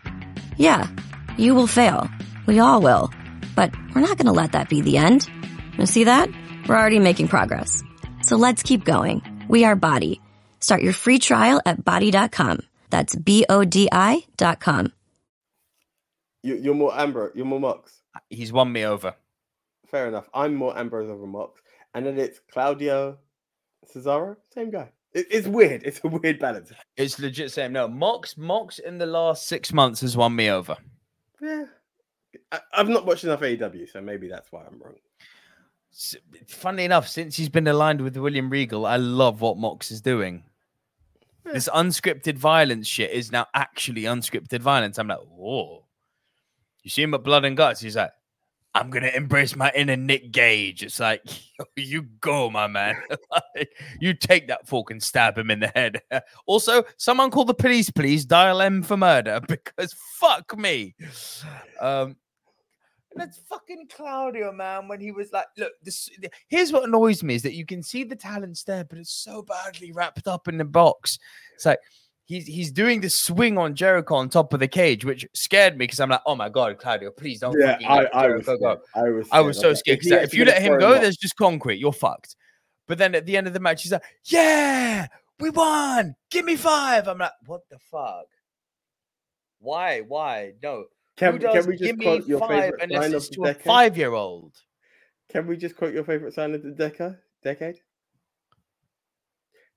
[0.56, 0.86] Yeah,
[1.36, 2.08] you will fail.
[2.46, 3.10] We all will.
[3.56, 5.28] But we're not gonna let that be the end.
[5.78, 6.28] You see that?
[6.68, 7.82] We're already making progress.
[8.22, 9.22] So let's keep going.
[9.48, 10.20] We are Bodi.
[10.60, 12.60] Start your free trial at bodi.com.
[12.90, 14.92] That's B-O-D-I dot com.
[16.42, 18.02] You, you're more Ambrose, you're more Mox.
[18.14, 19.14] Uh, he's won me over.
[19.86, 20.28] Fair enough.
[20.34, 21.60] I'm more Ambrose over Mox.
[21.94, 23.18] And then it's Claudio
[23.92, 24.90] Cesaro, same guy.
[25.12, 25.82] It, it's weird.
[25.84, 26.72] It's a weird balance.
[26.96, 27.72] It's legit same.
[27.72, 30.76] No, Mox, Mox in the last six months has won me over.
[31.40, 31.64] Yeah.
[32.52, 34.94] I, I've not watched enough AEW, so maybe that's why I'm wrong.
[36.46, 40.44] Funnily enough, since he's been aligned with William Regal, I love what Mox is doing.
[41.44, 44.98] This unscripted violence shit is now actually unscripted violence.
[44.98, 45.84] I'm like, whoa.
[46.82, 48.10] You see him at Blood and Guts, he's like,
[48.74, 50.82] I'm gonna embrace my inner Nick Gage.
[50.84, 51.22] It's like,
[51.76, 52.96] you go, my man.
[54.00, 56.00] You take that fork and stab him in the head.
[56.46, 58.24] also, someone call the police, please.
[58.24, 60.94] Dial M for murder because fuck me.
[61.80, 62.16] Um,
[63.14, 64.88] that's fucking Claudio, man.
[64.88, 66.08] When he was like, look, this
[66.48, 69.42] here's what annoys me is that you can see the talents there, but it's so
[69.42, 71.18] badly wrapped up in the box.
[71.54, 71.80] It's like
[72.30, 75.84] he's he's doing the swing on Jericho on top of the cage, which scared me
[75.84, 77.58] because I'm like, oh my god, Claudio, please don't.
[77.58, 78.56] Yeah, I, I was go.
[78.56, 78.78] scared.
[78.94, 81.36] I was I was so scared if because if you let him go, there's just
[81.36, 81.80] concrete.
[81.80, 82.36] You're fucked.
[82.86, 85.08] But then at the end of the match, he's like, "Yeah,
[85.40, 86.14] we won.
[86.30, 87.08] Give me five.
[87.08, 88.26] I'm like, "What the fuck?
[89.58, 90.00] Why?
[90.00, 90.52] Why?
[90.62, 90.84] No.
[91.16, 93.54] Can, Who can we just give me quote your five favorite unless it's to a
[93.54, 94.54] five-year-old?
[95.30, 97.16] Can we just quote your favorite sign of the decade?
[97.42, 97.80] Decade.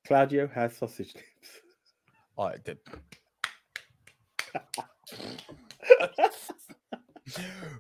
[0.08, 1.63] Claudio has sausage lips.
[2.38, 2.78] Oh, did.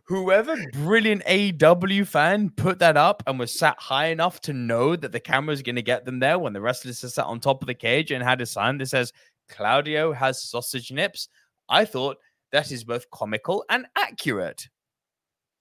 [0.07, 5.11] Whoever brilliant AEW fan put that up and was sat high enough to know that
[5.11, 7.67] the camera's going to get them there when the wrestlers are sat on top of
[7.67, 9.11] the cage and had a sign that says
[9.49, 11.27] Claudio has sausage nips,
[11.67, 12.17] I thought
[12.51, 14.69] that is both comical and accurate.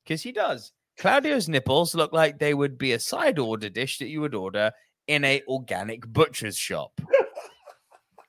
[0.05, 0.72] Because he does.
[0.99, 4.70] Claudio's nipples look like they would be a side order dish that you would order
[5.09, 7.01] in a organic butcher's shop.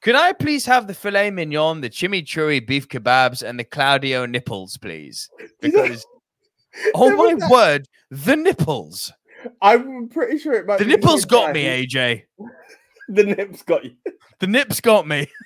[0.03, 4.77] Could I please have the filet mignon, the chimichurri beef kebabs, and the Claudio nipples,
[4.77, 5.29] please?
[5.61, 6.05] Because,
[6.95, 9.11] oh my that- word, the nipples.
[9.61, 12.23] I'm pretty sure it might The nipples got me, AJ.
[13.09, 13.95] The nips got you.
[14.39, 15.27] The nips got me.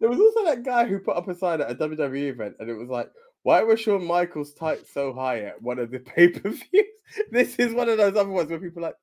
[0.00, 2.68] There was also that guy who put up a sign at a WWE event, and
[2.68, 3.08] it was like,
[3.42, 6.84] "Why was Shawn Michaels tight so high at one of the pay per views?"
[7.30, 8.96] This is one of those other ones where people are like,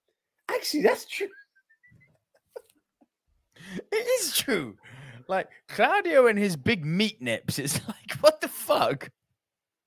[0.50, 1.30] "Actually, that's true."
[3.92, 4.76] It is true.
[5.28, 7.60] Like Claudio and his big meat nips.
[7.60, 9.10] It's like, what the fuck?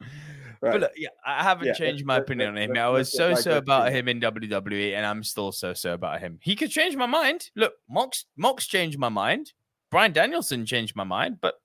[0.01, 0.72] Right.
[0.72, 2.76] But look, yeah, I haven't Yeah, changed my opinion on him.
[2.78, 6.39] I was so so about him in WWE, and I'm still so so about him.
[6.41, 7.51] He could change my mind.
[7.55, 9.53] Look, Mox Mox changed my mind.
[9.91, 11.57] Brian Danielson changed my mind, but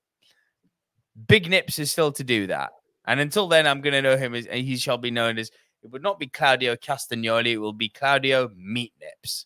[1.28, 2.72] Big Nips is still to do that.
[3.06, 5.50] And until then, I'm going to know him as and he shall be known as.
[5.82, 7.54] It would not be Claudio Castagnoli.
[7.54, 9.46] It will be Claudio Meat Nips.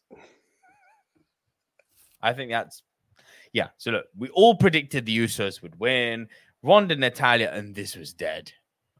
[2.24, 2.82] I think that's
[3.52, 3.68] yeah.
[3.78, 6.28] So look, we all predicted the Usos would win.
[6.64, 8.52] Ronda, Natalya, and this was dead.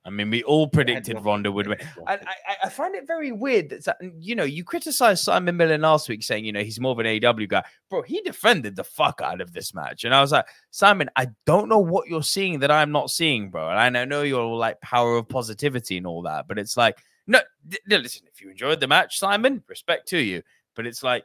[0.06, 1.78] I mean, we all predicted Ronda would win.
[2.08, 6.10] And I, I- find it very weird that you know you criticized Simon Miller last
[6.10, 8.02] week, saying you know he's more of an AEW guy, bro.
[8.02, 11.70] He defended the fuck out of this match, and I was like, Simon, I don't
[11.70, 13.70] know what you're seeing that I'm not seeing, bro.
[13.70, 16.98] And I know you're all like power of positivity and all that, but it's like,
[17.26, 17.40] no,
[17.88, 18.28] no, listen.
[18.28, 20.44] If you enjoyed the match, Simon, respect to you,
[20.76, 21.24] but it's like.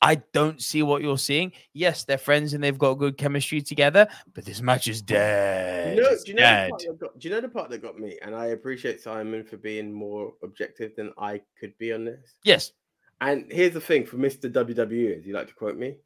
[0.00, 1.52] I don't see what you're seeing.
[1.72, 5.96] Yes, they're friends and they've got good chemistry together, but this match is dead.
[5.96, 6.70] Do you know, do, you know the dead.
[6.70, 8.18] part that got, do you know the part that got me?
[8.22, 12.34] And I appreciate Simon for being more objective than I could be on this.
[12.44, 12.72] Yes,
[13.20, 14.52] And here's the thing for Mr.
[14.52, 15.96] WWE, as you like to quote me,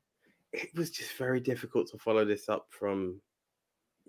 [0.53, 3.21] it was just very difficult to follow this up from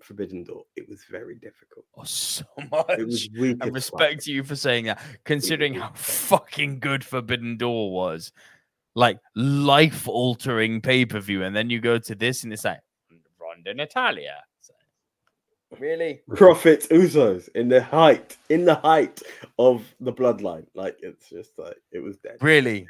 [0.02, 0.64] Forbidden Door.
[0.76, 1.86] It was very difficult.
[1.96, 2.86] oh, so much.
[2.90, 3.58] It was weak.
[3.60, 8.32] I respect you for saying that, considering how fucking good Forbidden Door was.
[8.94, 11.42] Like life altering pay per view.
[11.42, 12.80] And then you go to this and it's like
[13.40, 14.42] Ronda Natalya.
[15.70, 16.20] Like, really?
[16.36, 19.20] Profits Usos in the height, in the height
[19.58, 20.66] of the bloodline.
[20.74, 22.36] Like it's just like it was dead.
[22.40, 22.86] Really?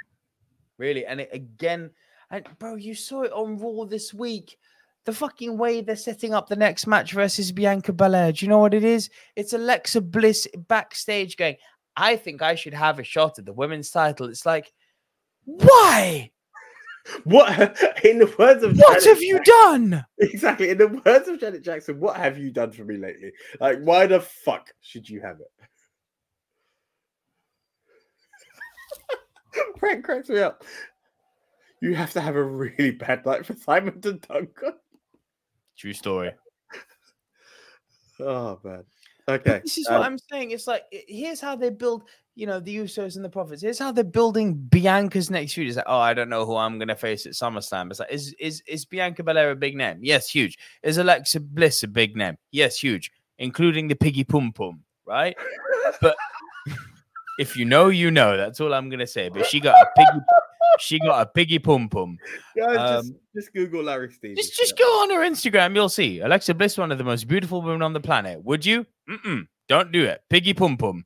[0.76, 1.06] Really?
[1.06, 1.90] And it, again,
[2.30, 4.58] and bro, you saw it on Raw this week.
[5.06, 8.32] The fucking way they're setting up the next match versus Bianca Belair.
[8.32, 9.10] Do you know what it is?
[9.36, 11.56] It's Alexa Bliss backstage going,
[11.96, 14.28] I think I should have a shot at the women's title.
[14.28, 14.72] It's like,
[15.44, 16.30] why?
[17.24, 20.06] What in the words of What Janet have you Jackson- done?
[20.18, 20.70] Exactly.
[20.70, 23.32] In the words of Janet Jackson, what have you done for me lately?
[23.60, 25.52] Like, why the fuck should you have it?
[29.78, 30.64] Frank cracks me up.
[31.82, 34.72] You have to have a really bad night for Simon to dunk on.
[35.78, 36.32] True story.
[38.20, 38.84] Oh man.
[39.28, 39.60] Okay.
[39.64, 40.50] This is um, what I'm saying.
[40.50, 42.04] It's like here's how they build,
[42.34, 43.62] you know, the Usos and the Profits.
[43.62, 45.68] Here's how they're building Bianca's next feud.
[45.68, 47.90] It's like, oh, I don't know who I'm gonna face at SummerSlam.
[47.90, 49.98] It's like, is is is Bianca Belair a big name?
[50.02, 50.58] Yes, huge.
[50.82, 52.36] Is Alexa Bliss a big name?
[52.50, 55.36] Yes, huge, including the Piggy Pum Pum, right?
[56.00, 56.16] But
[57.38, 58.36] if you know, you know.
[58.36, 59.28] That's all I'm gonna say.
[59.30, 60.24] But she got a piggy.
[60.78, 62.18] She got a piggy pum pum.
[62.56, 64.38] guys, just, um, just Google Larry Stevens.
[64.38, 65.74] Just just go on her Instagram.
[65.74, 68.42] You'll see Alexa Bliss, one of the most beautiful women on the planet.
[68.44, 68.86] Would you?
[69.08, 70.22] Mm-mm, don't do it.
[70.30, 71.04] Piggy pum pum.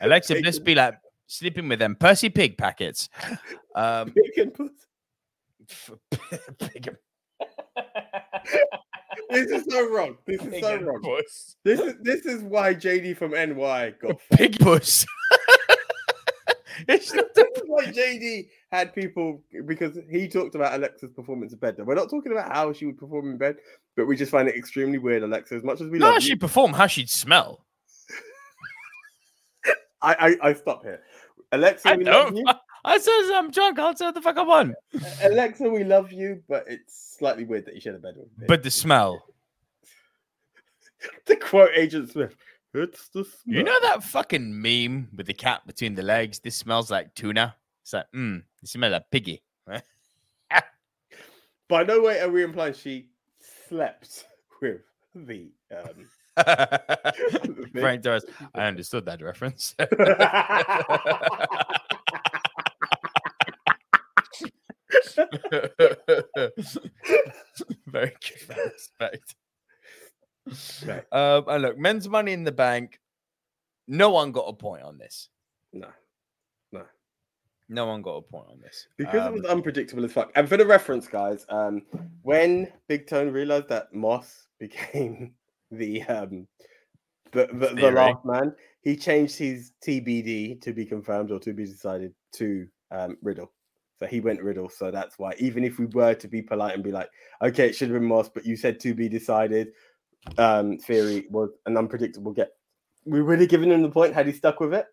[0.00, 0.94] Alexa Bliss be like
[1.26, 3.08] sleeping with them Percy Pig packets.
[3.74, 4.70] Um, Bacon puss.
[6.58, 6.96] pig
[9.30, 10.16] This is so wrong.
[10.26, 11.00] This is so wrong.
[11.00, 11.54] puss.
[11.64, 15.06] This is this is why JD from NY got Pig puss.
[16.88, 21.76] it's not This is JD had people because he talked about Alexa's performance in bed.
[21.78, 23.56] Now, We're not talking about how she would perform in bed,
[23.96, 25.56] but we just find it extremely weird, Alexa.
[25.56, 27.64] As much as we not how love she you, perform, how she'd smell.
[30.02, 31.00] I, I I stop here.
[31.52, 32.44] Alexa, I we love you.
[32.84, 33.78] I says I'm drunk.
[33.78, 34.74] I'll say what the fuck I want.
[35.22, 38.28] Alexa, we love you, but it's slightly weird that you share a bed with.
[38.38, 38.46] me.
[38.46, 39.24] But the smell.
[41.26, 42.34] to quote Agent Smith,
[42.74, 43.56] it's the smell.
[43.56, 46.38] You know that fucking meme with the cat between the legs?
[46.38, 47.56] This smells like tuna.
[47.82, 49.42] It's like, mmm, it smells like piggy.
[51.68, 53.08] By no way are we implying she
[53.68, 54.26] slept
[54.62, 54.80] with
[55.14, 56.08] the um
[57.72, 58.24] Frank Torres.
[58.54, 59.74] I understood that reference.
[67.86, 69.34] Very good respect.
[70.82, 71.02] Okay.
[71.12, 73.00] Um, and look, men's money in the bank.
[73.86, 75.28] No one got a point on this.
[75.72, 75.88] no.
[76.72, 76.82] No.
[77.70, 78.86] No one got a point on this.
[78.96, 80.30] Because Um, it was unpredictable as fuck.
[80.34, 81.82] And for the reference, guys, um,
[82.22, 85.34] when Big Tone realized that Moss became
[85.70, 86.46] the um
[87.32, 91.64] the the, the last man, he changed his TBD to be confirmed or to be
[91.66, 93.52] decided to um Riddle.
[93.98, 94.68] So he went Riddle.
[94.68, 97.10] So that's why, even if we were to be polite and be like,
[97.42, 99.72] okay, it should have been Moss, but you said to be decided,
[100.36, 102.52] um, Theory was an unpredictable get.
[103.04, 104.86] We would have given him the point had he stuck with it.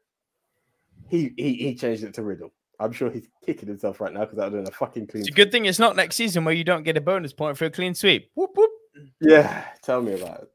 [1.09, 2.51] He he, he changed it to Riddle.
[2.79, 5.21] I'm sure he's kicking himself right now because that would have been a fucking clean.
[5.21, 7.57] It's a good thing it's not next season where you don't get a bonus point
[7.57, 8.29] for a clean sweep.
[8.35, 8.71] Whoop, whoop.
[9.21, 10.51] Yeah, tell me about it.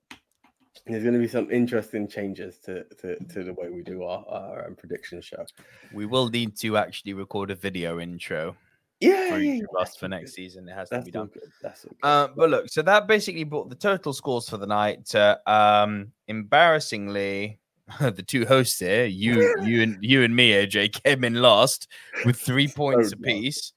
[0.87, 4.25] There's going to be some interesting changes to, to, to the way we do our,
[4.29, 5.47] our um, prediction show.
[5.93, 8.57] We will need to actually record a video intro
[9.01, 9.81] Yeah, for yeah, yeah.
[9.81, 10.69] us for next season.
[10.69, 11.31] It has to be done.
[11.63, 11.97] That's good.
[12.03, 15.07] Uh, but look, so that basically brought the total scores for the night.
[15.07, 17.59] To, um, embarrassingly,
[18.01, 21.89] the two hosts here, you, you, and you and me, AJ, came in last
[22.27, 23.73] with three points So apiece.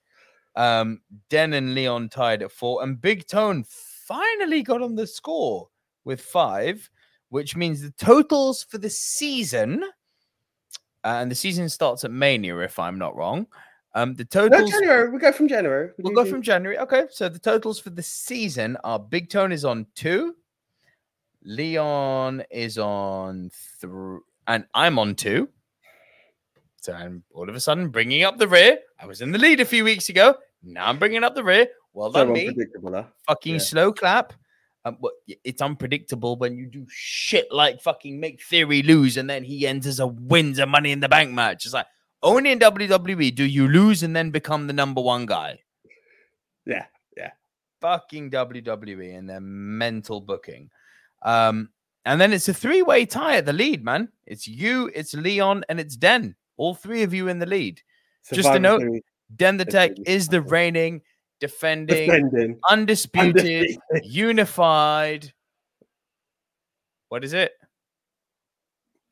[0.55, 5.69] Um, Den and Leon tied at four, and Big Tone finally got on the score
[6.03, 6.89] with five,
[7.30, 9.84] which means the totals for the season,
[11.03, 13.47] uh, and the season starts at Mania, if I'm not wrong.
[13.96, 14.62] Um, the totals.
[14.72, 15.10] no, January.
[15.12, 15.91] We go from January.
[15.98, 16.80] We We'll go do- from January.
[16.80, 20.36] Okay, so the totals for the season are Big Tone is on two,
[21.44, 25.50] Leon is on three, and I'm on two.
[26.78, 28.80] So I'm all of a sudden bringing up the rear.
[29.00, 30.36] I was in the lead a few weeks ago.
[30.64, 31.68] Now I'm bringing up the rear.
[31.94, 32.50] Well so me.
[32.86, 33.04] huh?
[33.28, 33.60] Fucking Yeah.
[33.60, 34.34] slow clap.
[34.86, 35.12] Um, but
[35.46, 40.02] it's unpredictable when you do shit like fucking make Theory lose and then he enters
[40.02, 41.64] a wins a Money in the Bank match.
[41.66, 41.86] It's like
[42.24, 45.59] only in WWE do you lose and then become the number one guy
[46.65, 46.86] Yeah,
[47.17, 47.32] yeah.
[47.82, 50.69] fucking WWE and their mental booking.
[51.21, 51.69] Um,
[52.05, 54.09] and then it's a three-way tie at the lead, man.
[54.26, 56.36] It's you, it's Leon, and it's Den.
[56.57, 57.82] All three of you in the lead.
[58.28, 59.03] Just a Survivor note, Series
[59.38, 61.01] Den the Tech is the reigning,
[61.39, 62.59] defending, defending.
[62.69, 63.78] undisputed, Undefeated.
[64.03, 65.34] unified.
[67.09, 67.51] What is it?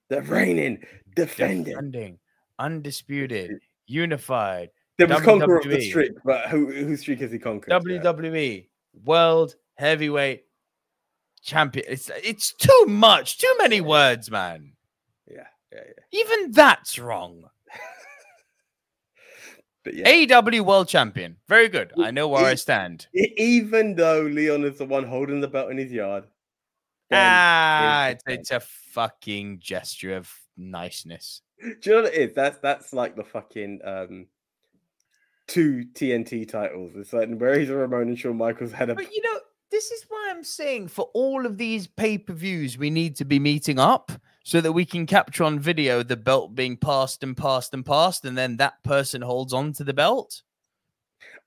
[0.09, 0.83] The reigning,
[1.15, 1.63] defending.
[1.73, 2.19] Defending,
[2.61, 4.69] undisputed, unified.
[4.97, 5.89] There was conqueror of the WWE.
[5.89, 7.71] streak, but who whose streak has he conquered?
[7.71, 8.67] WWE
[9.03, 10.43] World Heavyweight
[11.41, 11.85] Champion.
[11.89, 14.73] It's it's too much, too many words, man.
[15.27, 16.19] Yeah, yeah, yeah.
[16.19, 17.45] Even that's wrong.
[19.83, 21.37] But yeah, AEW World Champion.
[21.47, 21.91] Very good.
[21.97, 23.07] I know where I stand.
[23.15, 26.25] Even though Leon is the one holding the belt in his yard.
[27.11, 31.41] Ah, it's, it's a fucking gesture of niceness.
[31.59, 32.33] Do you know what it is?
[32.33, 34.27] That's that's like the fucking um
[35.47, 36.93] two TNT titles.
[36.95, 38.95] It's like where he's a Ramon and Shawn Michaels had a.
[38.95, 39.39] But you know,
[39.69, 43.25] this is why I'm saying for all of these pay per views, we need to
[43.25, 44.11] be meeting up
[44.43, 48.25] so that we can capture on video the belt being passed and passed and passed,
[48.25, 50.41] and then that person holds on to the belt.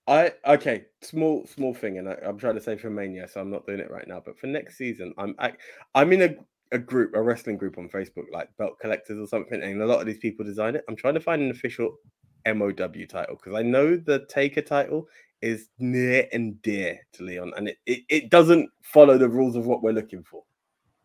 [0.07, 3.51] I okay, small small thing, and I, I'm trying to say for Mania, so I'm
[3.51, 4.23] not doing it right now.
[4.25, 5.55] But for next season, I'm I,
[5.95, 6.35] I'm in a,
[6.75, 10.01] a group, a wrestling group on Facebook, like Belt Collectors or something, and a lot
[10.01, 10.85] of these people design it.
[10.89, 11.97] I'm trying to find an official
[12.47, 15.09] MOW title because I know the Taker title
[15.41, 19.67] is near and dear to Leon, and it, it, it doesn't follow the rules of
[19.67, 20.43] what we're looking for.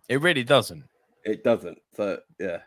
[0.09, 0.83] It really doesn't.
[1.23, 1.77] It doesn't.
[1.95, 2.59] So yeah.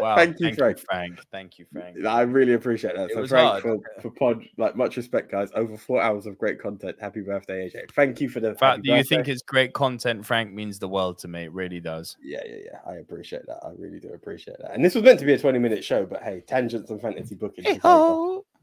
[0.00, 0.16] Wow.
[0.16, 0.78] thank you, Frank.
[0.78, 1.20] Frank.
[1.30, 2.04] Thank you, Frank.
[2.04, 3.10] I really appreciate that.
[3.10, 3.62] It so was Frank hard.
[3.62, 5.50] for, for pod, like much respect, guys.
[5.54, 6.96] Over four hours of great content.
[7.00, 7.90] Happy birthday, AJ.
[7.92, 10.88] Thank you for the fact, happy do you think it's great content, Frank, means the
[10.88, 11.44] world to me?
[11.44, 12.16] It really does.
[12.22, 12.78] Yeah, yeah, yeah.
[12.86, 13.58] I appreciate that.
[13.62, 14.72] I really do appreciate that.
[14.74, 17.34] And this was meant to be a 20 minute show, but hey, tangents and fantasy
[17.34, 17.80] booking.
[17.80, 18.46] took.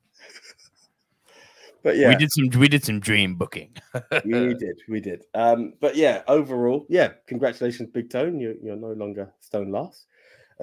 [1.83, 3.75] But yeah, We did some we did some dream booking.
[4.23, 5.25] we did, we did.
[5.33, 8.39] Um, but yeah, overall, yeah, congratulations, Big Tone.
[8.39, 10.05] You're you're no longer Stone Last.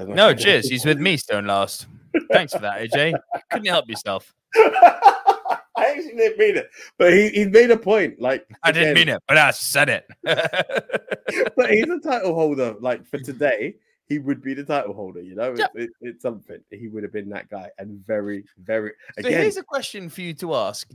[0.07, 0.69] No, cheers.
[0.69, 1.87] He's with me, Stone Last.
[2.31, 3.19] Thanks for that, AJ.
[3.51, 4.35] Couldn't help yourself.
[4.57, 8.21] I actually didn't mean it, but he, he made a point.
[8.21, 10.07] Like I didn't mean it, but I said it.
[10.25, 12.75] but he's a title holder.
[12.81, 13.77] Like for today,
[14.07, 15.21] he would be the title holder.
[15.23, 15.71] You know, Yep.
[15.75, 16.59] it, it- it's something.
[16.71, 20.35] He would have been that guy, and very, very So here's a question for you
[20.35, 20.91] to ask.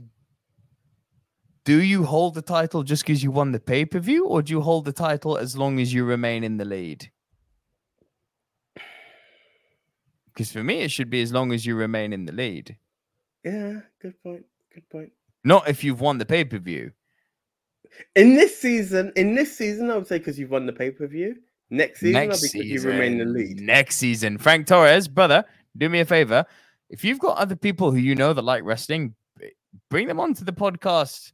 [1.64, 4.52] Do you hold the title just because you won the pay per view, or do
[4.52, 7.10] you hold the title as long as you remain in the lead?
[10.34, 12.76] Because for me, it should be as long as you remain in the lead,
[13.44, 14.44] yeah, good point.
[14.72, 15.12] Good point.
[15.44, 16.90] not if you've won the pay per view.
[18.16, 21.06] In this season, in this season, I would say because you've won the pay per
[21.06, 21.36] view.
[21.70, 23.60] Next season, Next I'll be because season, you remain in the lead.
[23.60, 25.44] Next season, Frank Torres, brother,
[25.76, 26.44] do me a favor.
[26.90, 29.14] If you've got other people who you know that like wrestling,
[29.90, 31.32] bring them onto the podcast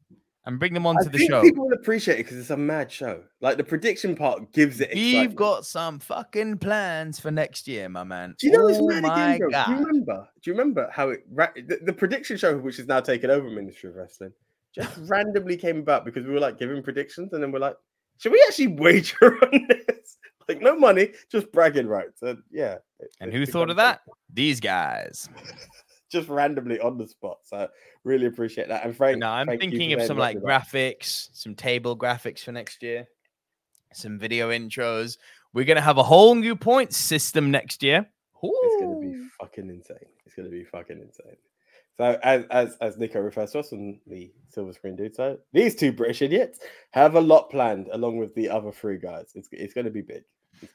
[0.51, 1.43] and bring them I onto the think show.
[1.43, 3.23] people will appreciate it because it's a mad show.
[3.41, 4.91] Like the prediction part gives it.
[4.93, 8.35] We've got some fucking plans for next year, my man.
[8.39, 9.51] Do you know what's oh mad again, bro?
[9.51, 9.67] god!
[9.67, 10.29] Do you remember?
[10.43, 13.49] Do you remember how it ra- the, the prediction show, which is now taken over
[13.49, 14.33] Ministry of Wrestling,
[14.75, 17.77] just randomly came about because we were like giving predictions, and then we're like,
[18.19, 20.19] should we actually wager on this?
[20.49, 22.23] Like no money, just bragging rights.
[22.23, 22.79] And yeah.
[22.99, 24.01] it- And who thought of that?
[24.35, 25.29] These guys.
[26.11, 27.39] Just randomly on the spot.
[27.45, 27.69] So
[28.05, 28.85] really appreciate that.
[28.85, 32.83] And Frank, No, I'm you thinking of some like graphics, some table graphics for next
[32.83, 33.09] year,
[33.93, 35.19] some video intros.
[35.53, 38.07] We're gonna have a whole new point system next year.
[38.43, 39.97] It's gonna be fucking insane.
[40.27, 41.37] It's gonna be fucking insane.
[41.97, 45.75] So as as as Nico refers to us on the silver screen dude, so these
[45.75, 46.59] two British idiots
[46.93, 49.33] have a lot planned along with the other three guys.
[49.35, 50.25] It's it's gonna be big.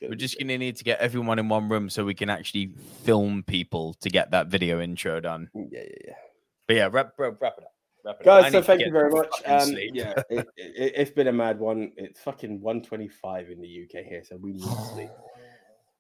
[0.02, 2.72] We're just gonna need to get everyone in one room so we can actually
[3.04, 5.50] film people to get that video intro done.
[5.54, 6.14] yeah yeah yeah.
[6.68, 7.74] But yeah, wrap, wrap, wrap it up.
[8.04, 8.44] Wrap it up.
[8.44, 9.30] Guys, so thank you very much.
[9.46, 11.92] Um, yeah, it, it, it's been a mad one.
[11.98, 14.64] It's fucking 125 in the UK here, so we need
[14.94, 15.10] sleep.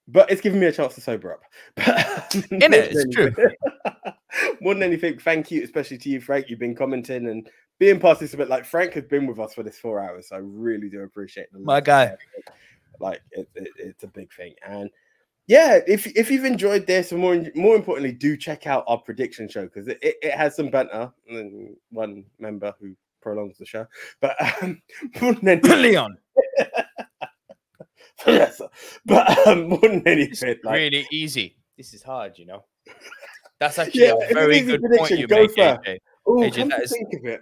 [0.08, 1.42] But it's given me a chance to sober up.
[1.76, 3.34] But In it, it's true.
[4.62, 6.50] More than anything, thank you, especially to you, Frank.
[6.50, 8.50] You've been commenting and being participant.
[8.50, 11.52] Like Frank has been with us for this four hours, so I really do appreciate
[11.52, 12.16] the My guy.
[13.00, 14.89] Like it, it, it's a big thing, and
[15.48, 19.48] yeah, if if you've enjoyed this, and more more importantly, do check out our prediction
[19.48, 21.12] show because it, it, it has some banter.
[21.30, 23.86] And one member who prolongs the show,
[24.22, 24.82] but um,
[25.22, 26.18] more than anything, Leon.
[28.28, 28.62] yes,
[29.06, 31.58] but um, more than It's anything, like, really easy.
[31.78, 32.64] This is hard, you know.
[33.60, 36.54] That's actually Yeah, a very good point you Go make, Oh, it.
[36.54, 36.58] AJ.
[36.58, 37.42] come to think of it.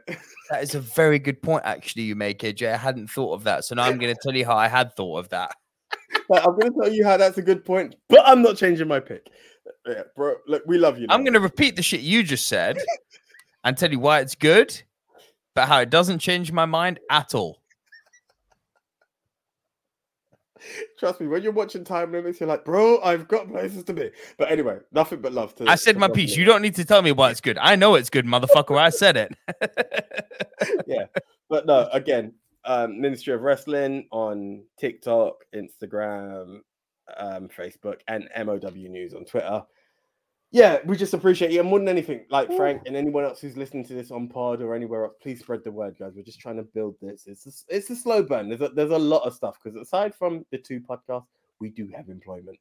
[0.50, 2.74] That is a very good point, actually, you make, AJ.
[2.74, 3.66] I hadn't thought of that.
[3.66, 5.56] So now I'm going to tell you how I had thought of that.
[6.34, 9.00] I'm going to tell you how that's a good point, but I'm not changing my
[9.00, 9.28] pick.
[9.88, 11.08] Yeah, bro, look, we love you.
[11.10, 12.78] I'm going to repeat the shit you just said
[13.64, 14.82] and tell you why it's good,
[15.56, 17.63] but how it doesn't change my mind at all.
[20.98, 24.12] Trust me, when you're watching time limits, you're like, bro, I've got places to be.
[24.38, 25.70] But anyway, nothing but love to.
[25.70, 26.32] I said to my piece.
[26.32, 26.40] Miller.
[26.40, 27.58] You don't need to tell me why it's good.
[27.58, 28.78] I know it's good, motherfucker.
[28.78, 29.36] I said it.
[30.88, 31.06] yeah.
[31.50, 32.34] But no, again,
[32.66, 36.60] um, Ministry of Wrestling on TikTok, Instagram,
[37.18, 39.64] um, Facebook, and MOW News on Twitter.
[40.54, 41.62] Yeah, we just appreciate you.
[41.62, 44.62] And more than anything, like Frank and anyone else who's listening to this on pod
[44.62, 46.14] or anywhere else, please spread the word, guys.
[46.16, 47.24] We're just trying to build this.
[47.26, 48.50] It's a, it's a slow burn.
[48.50, 51.26] There's a, there's a lot of stuff because aside from the two podcasts,
[51.60, 52.60] we do have employment.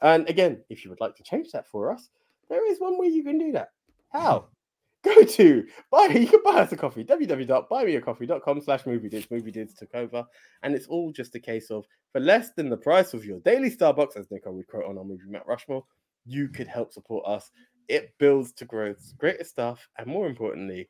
[0.00, 2.08] And again, if you would like to change that for us,
[2.48, 3.68] there is one way you can do that.
[4.10, 4.46] How?
[5.04, 9.30] Go to buy you can buy us a coffee, www.buymeacoffee.com slash movie dids.
[9.30, 10.24] Movie dids took over.
[10.62, 13.70] And it's all just a case of for less than the price of your daily
[13.70, 15.84] Starbucks, as Nico would quote on our movie Mount Rushmore,
[16.26, 17.50] you could help support us.
[17.88, 20.88] It builds to growth, greater stuff, and more importantly,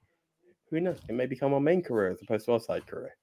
[0.70, 0.98] who knows?
[1.08, 3.16] It may become our main career as opposed to our side career.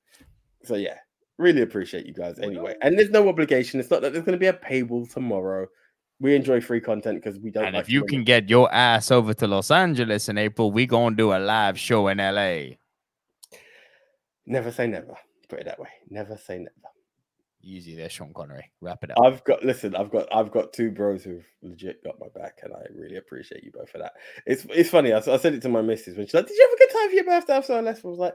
[0.64, 0.98] So yeah,
[1.38, 2.76] really appreciate you guys anyway.
[2.82, 3.80] And there's no obligation.
[3.80, 5.68] It's not that there's going to be a paywall tomorrow.
[6.20, 7.66] We enjoy free content because we don't.
[7.66, 10.86] And like if you can get your ass over to Los Angeles in April, we
[10.86, 12.78] gonna do a live show in LA.
[14.46, 15.16] never say never.
[15.50, 15.90] Put it that way.
[16.10, 16.93] Never say never.
[17.66, 18.70] Easy there, Sean Connery.
[18.82, 19.18] Wrap it up.
[19.24, 19.96] I've got listen.
[19.96, 23.64] I've got I've got two bros who've legit got my back, and I really appreciate
[23.64, 24.14] you both for that.
[24.46, 25.14] It's it's funny.
[25.14, 27.10] I said it to my missus when she's like, "Did you have a good time
[27.10, 28.34] for your birthday?" So Less was like,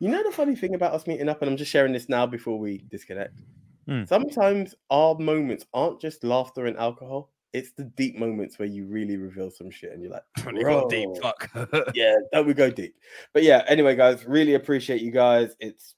[0.00, 2.26] "You know the funny thing about us meeting up, and I'm just sharing this now
[2.26, 3.40] before we disconnect.
[3.86, 4.04] Hmm.
[4.04, 7.30] Sometimes our moments aren't just laughter and alcohol.
[7.52, 10.24] It's the deep moments where you really reveal some shit, and you're like,
[10.64, 11.94] go deep, "Bro." fuck.
[11.94, 12.96] yeah, that we go deep.
[13.32, 15.54] But yeah, anyway, guys, really appreciate you guys.
[15.60, 15.94] It's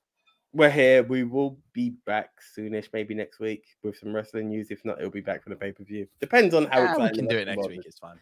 [0.55, 1.03] we're here.
[1.03, 4.71] We will be back soonish, maybe next week with some wrestling news.
[4.71, 6.07] If not, it'll be back for the pay per view.
[6.21, 7.83] Depends on how Ah, we can do it next world week.
[7.85, 8.17] It's fine.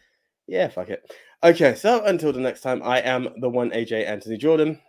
[0.47, 1.09] Yeah, fuck it.
[1.43, 4.79] Okay, so until the next time, I am the one AJ Anthony Jordan.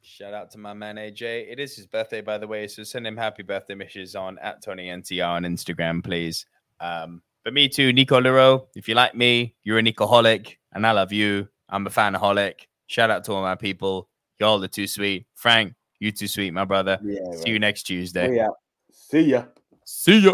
[0.00, 1.50] Shout out to my man AJ.
[1.50, 2.66] It is his birthday, by the way.
[2.66, 6.46] So send him happy birthday wishes on at Tony NTR on Instagram, please.
[6.80, 8.68] Um, but me too, Nico Lero.
[8.74, 11.48] If you like me, you're a Nicoholic, and I love you.
[11.68, 12.66] I'm a fanaholic.
[12.86, 14.08] Shout out to all my people.
[14.38, 15.26] Y'all are too sweet.
[15.34, 16.98] Frank, you too sweet, my brother.
[17.02, 18.28] Yeah, See you next Tuesday.
[18.28, 18.58] We out.
[18.92, 19.44] See ya.
[19.84, 20.32] See ya.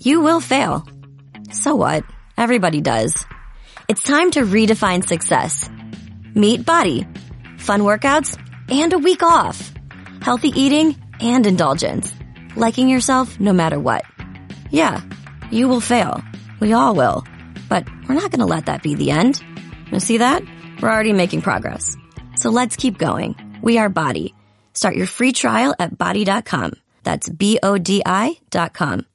[0.00, 0.86] You will fail.
[1.52, 2.04] So what?
[2.38, 3.26] Everybody does.
[3.88, 5.68] It's time to redefine success.
[6.34, 7.06] Meet Bodi.
[7.60, 8.38] Fun workouts
[8.70, 9.72] and a week off.
[10.22, 12.12] Healthy eating and indulgence.
[12.56, 14.04] Liking yourself no matter what.
[14.70, 15.02] Yeah,
[15.50, 16.22] you will fail.
[16.60, 17.22] We all will.
[17.68, 19.42] But we're not going to let that be the end.
[19.92, 20.42] You see that?
[20.80, 21.96] We're already making progress.
[22.36, 23.36] So let's keep going.
[23.62, 24.32] We are Bodi.
[24.74, 26.72] Start your free trial at bodi.com.
[27.02, 29.06] That's B O D I dot com.